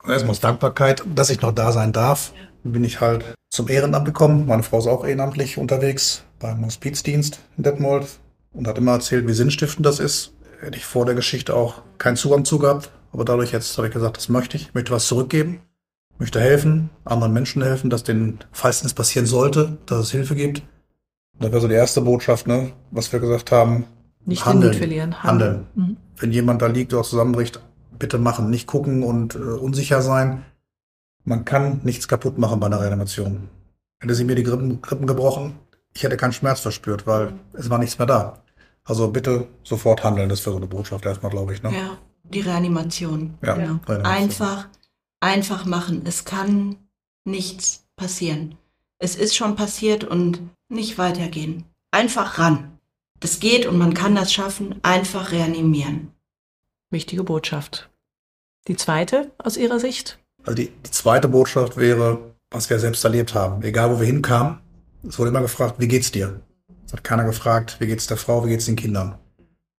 Erstmal 0.05 0.33
aus 0.33 0.41
Dankbarkeit, 0.41 1.05
dass 1.15 1.31
ich 1.31 1.41
noch 1.41 1.53
da 1.53 1.71
sein 1.71 1.93
darf. 1.93 2.33
Bin 2.65 2.83
ich 2.83 3.01
halt 3.01 3.25
zum 3.51 3.69
Ehrenamt 3.69 4.07
gekommen. 4.07 4.47
Meine 4.47 4.65
Frau 4.65 4.79
ist 4.79 4.89
auch 4.89 5.07
ehrenamtlich 5.07 5.59
unterwegs 5.59 6.25
beim 6.41 6.65
Hospizdienst 6.65 7.39
in 7.57 7.63
Detmold 7.63 8.07
und 8.53 8.67
hat 8.67 8.79
immer 8.79 8.93
erzählt, 8.93 9.27
wie 9.29 9.33
sinnstiftend 9.33 9.87
das 9.87 10.01
ist. 10.01 10.33
Hätte 10.61 10.77
ich 10.77 10.85
vor 10.85 11.07
der 11.07 11.15
Geschichte 11.15 11.55
auch 11.55 11.83
keinen 11.99 12.17
Zugang 12.17 12.45
zu 12.45 12.59
gehabt. 12.59 12.91
Aber 13.13 13.25
dadurch 13.25 13.53
jetzt 13.53 13.77
habe 13.77 13.89
ich 13.89 13.95
gesagt, 13.95 14.17
das 14.17 14.29
möchte 14.29 14.57
ich. 14.57 14.69
Ich 14.69 14.75
möchte 14.75 14.93
was 14.93 15.07
zurückgeben. 15.07 15.61
Möchte 16.19 16.41
helfen, 16.41 16.91
anderen 17.05 17.33
Menschen 17.33 17.63
helfen, 17.63 17.91
dass 17.91 18.03
denen, 18.03 18.41
falls 18.51 18.85
es 18.85 18.93
passieren 18.93 19.27
sollte, 19.27 19.79
dass 19.87 20.01
es 20.01 20.11
Hilfe 20.11 20.35
gibt. 20.35 20.61
Und 21.35 21.45
das 21.45 21.53
wäre 21.53 21.61
so 21.61 21.69
die 21.69 21.75
erste 21.75 22.01
Botschaft, 22.01 22.49
ne, 22.49 22.73
was 22.91 23.13
wir 23.13 23.21
gesagt 23.21 23.53
haben. 23.53 23.85
Nicht 24.25 24.45
Handeln. 24.45 24.63
den 24.63 24.69
Mut 24.71 24.79
verlieren. 24.79 25.23
Handeln. 25.23 25.67
Mhm. 25.77 25.97
Wenn 26.17 26.33
jemand 26.33 26.61
da 26.61 26.67
liegt 26.67 26.93
oder 26.93 27.05
zusammenbricht, 27.05 27.61
bitte 27.99 28.19
machen. 28.19 28.51
Nicht 28.51 28.67
gucken 28.67 29.05
und 29.05 29.37
äh, 29.37 29.39
unsicher 29.39 30.03
sein. 30.03 30.45
Man 31.25 31.45
kann 31.45 31.81
nichts 31.85 32.09
kaputt 32.09 32.37
machen 32.37 32.59
bei 32.59 32.67
einer 32.67 32.81
Reanimation. 32.81 33.49
Hätte 34.01 34.15
sie 34.15 34.25
mir 34.25 34.35
die 34.35 34.43
Rippen, 34.43 34.81
Rippen 34.91 35.07
gebrochen, 35.07 35.55
ich 35.95 36.03
hätte 36.05 36.17
keinen 36.17 36.33
Schmerz 36.33 36.61
verspürt, 36.61 37.07
weil 37.07 37.33
es 37.55 37.71
war 37.71 37.79
nichts 37.79 37.99
mehr 37.99 38.07
da. 38.07 38.43
Also 38.85 39.09
bitte 39.11 39.49
sofort 39.65 40.05
handeln, 40.05 40.29
das 40.29 40.45
wäre 40.47 40.53
so 40.53 40.59
eine 40.59 40.67
Botschaft 40.67 41.05
erstmal, 41.05 41.31
glaube 41.31 41.53
ich. 41.53 41.63
Ne? 41.63 41.73
Ja, 41.75 41.99
die 42.33 42.41
Reanimation. 42.41 43.39
Ja, 43.43 43.55
genau. 43.55 43.81
Reanimation. 43.87 44.07
Einfach, 44.07 44.69
einfach 45.21 45.65
machen. 45.65 46.03
Es 46.05 46.25
kann 46.25 46.77
nichts 47.25 47.87
passieren. 47.97 48.57
Es 48.99 49.15
ist 49.15 49.37
schon 49.37 49.57
passiert 49.57 50.05
und 50.05 50.41
nicht 50.69 50.99
weitergehen. 50.99 51.65
Einfach 51.91 52.39
ran. 52.39 52.79
Das 53.21 53.41
geht 53.41 53.67
und 53.67 53.79
man 53.79 53.95
kann 53.95 54.15
das 54.15 54.33
schaffen. 54.33 54.77
Einfach 54.83 55.33
reanimieren. 55.33 56.13
Wichtige 56.91 57.25
Botschaft. 57.25 57.91
Die 58.67 58.77
zweite 58.77 59.31
aus 59.39 59.57
Ihrer 59.57 59.81
Sicht? 59.81 60.19
Also 60.45 60.57
die, 60.57 60.69
die 60.69 60.91
zweite 60.91 61.29
Botschaft 61.29 61.77
wäre, 61.77 62.35
was 62.51 62.71
wir 62.71 62.79
selbst 62.79 63.05
erlebt 63.05 63.35
haben. 63.35 63.63
Egal, 63.63 63.91
wo 63.91 64.01
wir 64.01 64.07
hinkamen, 64.07 64.59
es 65.07 65.19
wurde 65.19 65.31
immer 65.31 65.43
gefragt, 65.43 65.77
wie 65.79 65.89
geht's 65.89 66.11
dir? 66.11 66.41
Es 66.87 66.93
hat 66.93 67.05
keiner 67.05 67.25
gefragt, 67.25 67.77
wie 67.81 67.87
geht's 67.87 68.07
der 68.07 68.17
Frau, 68.17 68.45
wie 68.45 68.51
geht's 68.51 68.67
den 68.67 68.77
Kindern? 68.77 69.19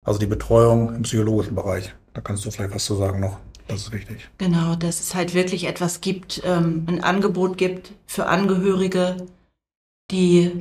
Also 0.06 0.20
die 0.20 0.28
Betreuung 0.28 0.96
im 0.96 1.02
psychologischen 1.04 1.56
Bereich. 1.56 1.94
Da 2.20 2.24
kannst 2.24 2.44
du 2.44 2.52
vielleicht 2.52 2.76
was 2.76 2.84
zu 2.84 2.96
sagen 2.96 3.22
noch. 3.22 3.38
Das 3.70 3.84
ist 3.84 3.94
wichtig. 3.94 4.30
Genau, 4.38 4.76
dass 4.76 5.00
es 5.00 5.16
halt 5.16 5.34
wirklich 5.34 5.68
etwas 5.68 6.02
gibt, 6.02 6.42
ähm, 6.44 6.84
ein 6.86 7.02
Angebot 7.02 7.58
gibt 7.58 7.94
für 8.08 8.26
Angehörige, 8.26 9.26
die 10.12 10.52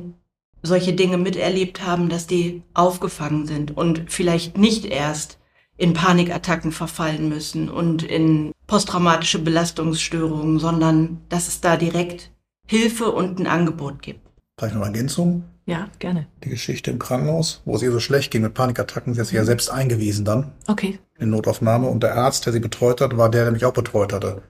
solche 0.61 0.93
Dinge 0.93 1.17
miterlebt 1.17 1.85
haben, 1.85 2.07
dass 2.07 2.27
die 2.27 2.63
aufgefangen 2.73 3.45
sind 3.45 3.75
und 3.75 4.09
vielleicht 4.09 4.57
nicht 4.57 4.85
erst 4.85 5.37
in 5.75 5.93
Panikattacken 5.93 6.71
verfallen 6.71 7.27
müssen 7.27 7.69
und 7.69 8.03
in 8.03 8.53
posttraumatische 8.65 9.39
Belastungsstörungen, 9.39 10.59
sondern 10.59 11.19
dass 11.27 11.49
es 11.49 11.59
da 11.59 11.75
direkt 11.75 12.31
Hilfe 12.67 13.11
und 13.11 13.37
ein 13.37 13.47
Angebot 13.47 14.01
gibt. 14.01 14.21
Vielleicht 14.57 14.75
noch 14.75 14.83
eine 14.83 14.95
Ergänzung. 14.95 15.43
Ja, 15.69 15.87
gerne. 15.99 16.25
Die 16.43 16.49
Geschichte 16.49 16.89
im 16.89 16.97
Krankenhaus, 16.97 17.61
wo 17.65 17.75
es 17.75 17.83
ihr 17.83 17.91
so 17.91 17.99
schlecht 17.99 18.31
ging 18.31 18.41
mit 18.41 18.55
Panikattacken. 18.55 19.13
Sie 19.13 19.19
hat 19.19 19.27
sich 19.27 19.35
ja 19.35 19.45
selbst 19.45 19.69
eingewiesen 19.69 20.25
dann 20.25 20.51
Okay. 20.67 20.97
in 21.19 21.29
Notaufnahme. 21.29 21.87
Und 21.87 22.01
der 22.01 22.15
Arzt, 22.15 22.45
der 22.45 22.53
sie 22.53 22.59
betreut 22.59 23.01
hat, 23.01 23.17
war 23.17 23.29
der, 23.29 23.43
der 23.43 23.51
mich 23.51 23.65
auch 23.65 23.73
betreut 23.73 24.11
hatte. 24.11 24.41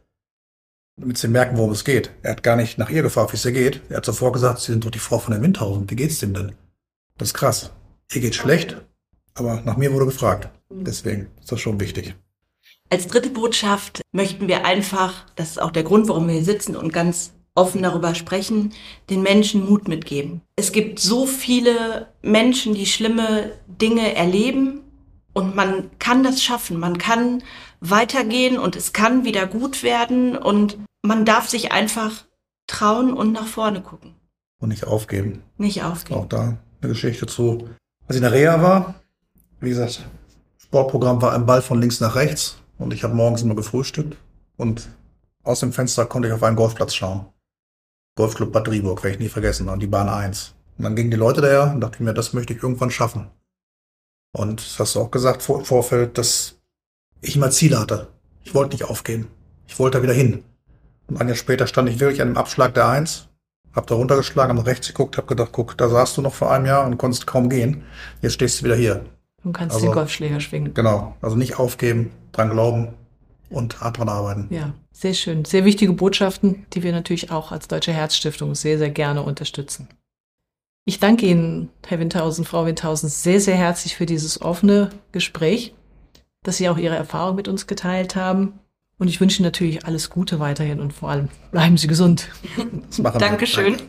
Damit 0.96 1.18
sie 1.18 1.28
merken, 1.28 1.58
worum 1.58 1.72
es 1.72 1.84
geht. 1.84 2.12
Er 2.24 2.32
hat 2.32 2.44
gar 2.44 2.56
nicht 2.56 2.78
nach 2.78 2.90
ihr 2.90 3.02
gefragt, 3.02 3.34
wie 3.34 3.38
es 3.38 3.44
ihr 3.46 3.52
geht. 3.52 3.82
Er 3.90 3.98
hat 3.98 4.06
sofort 4.06 4.34
gesagt, 4.34 4.60
Sie 4.60 4.72
sind 4.72 4.86
doch 4.86 4.92
die 4.92 5.00
Frau 5.00 5.20
von 5.20 5.34
der 5.34 5.42
Windhausen. 5.42 5.90
Wie 5.90 5.96
geht's 5.96 6.20
dem 6.20 6.34
denn? 6.34 6.54
Das 7.18 7.30
ist 7.30 7.34
krass. 7.34 7.72
Ihr 8.14 8.22
geht's 8.22 8.38
schlecht, 8.38 8.78
aber 9.34 9.62
nach 9.66 9.76
mir 9.78 9.92
wurde 9.94 10.06
gefragt. 10.06 10.50
Deswegen 10.70 11.28
ist 11.42 11.52
das 11.52 11.60
schon 11.60 11.80
wichtig. 11.80 12.16
Als 12.90 13.08
dritte 13.08 13.30
Botschaft 13.30 14.02
möchten 14.12 14.48
wir 14.48 14.66
einfach, 14.66 15.26
das 15.36 15.52
ist 15.52 15.62
auch 15.62 15.72
der 15.72 15.84
Grund, 15.84 16.08
warum 16.08 16.28
wir 16.28 16.36
hier 16.36 16.44
sitzen 16.46 16.76
und 16.76 16.92
ganz 16.94 17.34
offen 17.56 17.84
darüber 17.84 18.16
sprechen, 18.16 18.74
den 19.10 19.22
Menschen 19.22 19.68
Mut 19.68 19.88
mitgeben. 19.88 20.42
Es 20.56 20.72
gibt 20.72 21.00
so 21.00 21.26
viele 21.26 22.08
Menschen, 22.22 22.74
die 22.74 22.86
schlimme 22.86 23.52
Dinge 23.68 24.16
erleben 24.16 24.82
und 25.34 25.56
man 25.56 25.90
kann 26.00 26.24
das 26.24 26.42
schaffen. 26.44 26.80
Man 26.80 26.98
kann 26.98 27.44
weitergehen 27.80 28.58
und 28.58 28.76
es 28.76 28.94
kann 28.94 29.26
wieder 29.26 29.48
gut 29.48 29.84
werden 29.84 30.38
und 30.38 30.78
man 31.02 31.26
darf 31.26 31.48
sich 31.50 31.72
einfach 31.72 32.26
trauen 32.68 33.14
und 33.14 33.32
nach 33.32 33.48
vorne 33.48 33.82
gucken. 33.82 34.16
Und 34.62 34.70
nicht 34.70 34.86
aufgeben. 34.86 35.44
Nicht 35.58 35.84
aufgeben. 35.84 36.20
Auch 36.20 36.26
da 36.28 36.58
eine 36.82 36.92
Geschichte 36.92 37.26
zu. 37.26 37.70
Als 38.08 38.16
ich 38.16 38.18
in 38.18 38.24
der 38.24 38.34
Reha 38.34 38.62
war, 38.62 38.96
wie 39.60 39.70
gesagt, 39.70 40.06
Sportprogramm 40.58 41.22
war 41.22 41.34
ein 41.34 41.46
Ball 41.46 41.62
von 41.62 41.80
links 41.80 42.00
nach 42.00 42.16
rechts 42.16 42.58
und 42.78 42.94
ich 42.94 43.04
habe 43.04 43.14
morgens 43.14 43.42
immer 43.42 43.56
gefrühstückt 43.56 44.18
und 44.58 44.90
aus 45.44 45.62
dem 45.62 45.74
Fenster 45.74 46.06
konnte 46.06 46.28
ich 46.28 46.34
auf 46.34 46.44
einen 46.44 46.56
Golfplatz 46.56 46.94
schauen. 46.94 47.26
Golfclub 48.20 48.52
Bad 48.52 48.68
Driburg, 48.68 49.02
werde 49.02 49.16
ich 49.16 49.22
nie 49.22 49.30
vergessen, 49.30 49.70
an 49.70 49.80
die 49.80 49.88
Bahn 49.88 50.10
1. 50.10 50.54
Und 50.78 50.84
dann 50.84 50.94
gingen 50.98 51.10
die 51.10 51.16
Leute 51.16 51.40
daher 51.40 51.72
und 51.72 51.80
dachte 51.80 51.96
ich 51.96 52.00
mir, 52.02 52.14
das 52.14 52.34
möchte 52.34 52.52
ich 52.54 52.62
irgendwann 52.62 52.92
schaffen. 52.92 53.28
Und 54.34 54.60
das 54.60 54.78
hast 54.78 54.96
du 54.96 55.00
auch 55.00 55.10
gesagt 55.10 55.42
vor, 55.42 55.60
im 55.60 55.64
Vorfeld, 55.66 56.18
dass 56.18 56.58
ich 57.22 57.38
immer 57.38 57.50
Ziele 57.50 57.80
hatte. 57.80 58.08
Ich 58.44 58.54
wollte 58.54 58.76
nicht 58.76 58.84
aufgeben. 58.84 59.30
Ich 59.68 59.80
wollte 59.80 59.98
da 60.00 60.04
wieder 60.04 60.12
hin. 60.12 60.44
Und 61.08 61.22
ein 61.22 61.30
Jahr 61.30 61.38
später 61.38 61.66
stand 61.66 61.88
ich 61.88 62.02
wirklich 62.02 62.22
an 62.22 62.28
dem 62.28 62.38
Abschlag 62.38 62.74
der 62.74 62.90
1 62.90 63.30
hab 63.74 63.88
da 63.88 63.96
runtergeschlagen, 63.96 64.50
hab 64.58 64.66
nach 64.66 64.70
rechts 64.70 64.88
geguckt, 64.88 65.18
hab 65.18 65.28
gedacht, 65.28 65.50
guck, 65.54 65.78
da 65.78 65.88
saßt 65.88 66.18
du 66.18 66.22
noch 66.22 66.34
vor 66.34 66.52
einem 66.52 66.66
Jahr 66.66 66.86
und 66.86 66.98
konntest 66.98 67.26
kaum 67.26 67.50
gehen. 67.50 67.84
Jetzt 68.22 68.34
stehst 68.34 68.60
du 68.60 68.66
wieder 68.66 68.76
hier. 68.76 69.06
Du 69.44 69.52
kannst 69.54 69.76
Also- 69.76 69.88
den 69.88 69.94
Golfschläger 69.94 70.40
schwingen. 70.42 70.74
Genau. 70.74 71.16
Also 71.22 71.38
nicht 71.38 71.58
aufgeben, 71.58 72.12
dran 72.34 72.50
glauben 72.50 72.90
und 73.50 73.80
hart 73.80 73.98
dran 74.00 74.10
arbeiten. 74.10 74.48
Ja, 74.50 74.74
sehr 75.00 75.14
schön. 75.14 75.46
Sehr 75.46 75.64
wichtige 75.64 75.94
Botschaften, 75.94 76.66
die 76.74 76.84
wir 76.84 76.92
natürlich 76.92 77.32
auch 77.32 77.54
als 77.54 77.70
Deutsche 77.70 77.94
Herzstiftung 77.94 78.54
sehr, 78.54 78.78
sehr 78.78 78.90
gerne 78.90 79.24
unterstützen. 79.24 79.88
Ich 80.84 81.00
danke 81.00 81.26
Ihnen, 81.26 81.70
Herr 81.88 82.00
Windhausen, 82.00 82.44
Frau 82.44 82.66
Windhausen, 82.66 83.08
sehr, 83.08 83.40
sehr 83.40 83.56
herzlich 83.56 83.96
für 83.96 84.06
dieses 84.06 84.42
offene 84.42 84.90
Gespräch, 85.14 85.74
dass 86.44 86.58
Sie 86.58 86.68
auch 86.68 86.78
Ihre 86.78 86.98
Erfahrung 86.98 87.38
mit 87.38 87.48
uns 87.48 87.66
geteilt 87.66 88.18
haben. 88.18 88.60
Und 88.98 89.08
ich 89.08 89.22
wünsche 89.22 89.40
Ihnen 89.40 89.46
natürlich 89.46 89.86
alles 89.86 90.10
Gute 90.10 90.42
weiterhin 90.42 90.82
und 90.82 90.92
vor 90.92 91.10
allem 91.10 91.30
bleiben 91.52 91.78
Sie 91.78 91.88
gesund. 91.88 92.28
Dankeschön. 92.98 93.78
Danke. 93.78 93.84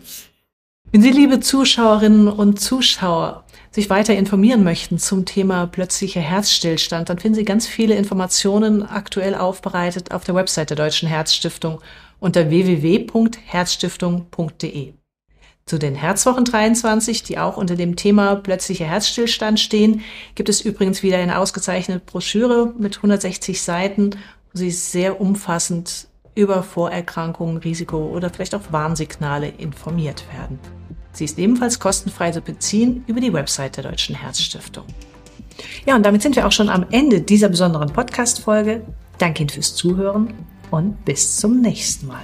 Wenn 0.92 1.02
Sie, 1.02 1.10
liebe 1.10 1.40
Zuschauerinnen 1.40 2.28
und 2.28 2.60
Zuschauer, 2.60 3.44
sich 3.70 3.90
weiter 3.90 4.14
informieren 4.14 4.64
möchten 4.64 4.98
zum 4.98 5.24
Thema 5.24 5.66
plötzlicher 5.66 6.20
Herzstillstand, 6.20 7.08
dann 7.08 7.18
finden 7.18 7.36
Sie 7.36 7.44
ganz 7.44 7.66
viele 7.66 7.94
Informationen 7.94 8.82
aktuell 8.82 9.34
aufbereitet 9.34 10.12
auf 10.12 10.24
der 10.24 10.34
Website 10.34 10.68
der 10.70 10.76
Deutschen 10.76 11.08
Herzstiftung 11.08 11.80
unter 12.18 12.50
www.herzstiftung.de. 12.50 14.92
Zu 15.66 15.78
den 15.78 15.94
Herzwochen 15.94 16.44
23, 16.44 17.22
die 17.22 17.38
auch 17.38 17.56
unter 17.56 17.76
dem 17.76 17.94
Thema 17.94 18.34
plötzlicher 18.34 18.86
Herzstillstand 18.86 19.60
stehen, 19.60 20.00
gibt 20.34 20.48
es 20.48 20.62
übrigens 20.62 21.04
wieder 21.04 21.18
eine 21.18 21.38
ausgezeichnete 21.38 22.02
Broschüre 22.04 22.74
mit 22.76 22.96
160 22.96 23.62
Seiten, 23.62 24.10
wo 24.52 24.58
Sie 24.58 24.72
sehr 24.72 25.20
umfassend 25.20 26.08
über 26.34 26.64
Vorerkrankungen, 26.64 27.58
Risiko 27.58 28.08
oder 28.08 28.30
vielleicht 28.30 28.56
auch 28.56 28.72
Warnsignale 28.72 29.46
informiert 29.48 30.24
werden. 30.36 30.58
Sie 31.12 31.24
ist 31.24 31.38
ebenfalls 31.38 31.78
kostenfrei 31.78 32.30
zu 32.30 32.40
beziehen 32.40 33.04
über 33.06 33.20
die 33.20 33.32
Website 33.32 33.76
der 33.76 33.84
Deutschen 33.84 34.14
Herzstiftung. 34.14 34.84
Ja, 35.86 35.96
und 35.96 36.04
damit 36.04 36.22
sind 36.22 36.36
wir 36.36 36.46
auch 36.46 36.52
schon 36.52 36.68
am 36.68 36.86
Ende 36.90 37.20
dieser 37.20 37.48
besonderen 37.48 37.92
Podcast-Folge. 37.92 38.82
Danke 39.18 39.42
Ihnen 39.42 39.50
fürs 39.50 39.74
Zuhören 39.74 40.32
und 40.70 41.04
bis 41.04 41.36
zum 41.36 41.60
nächsten 41.60 42.06
Mal. 42.06 42.22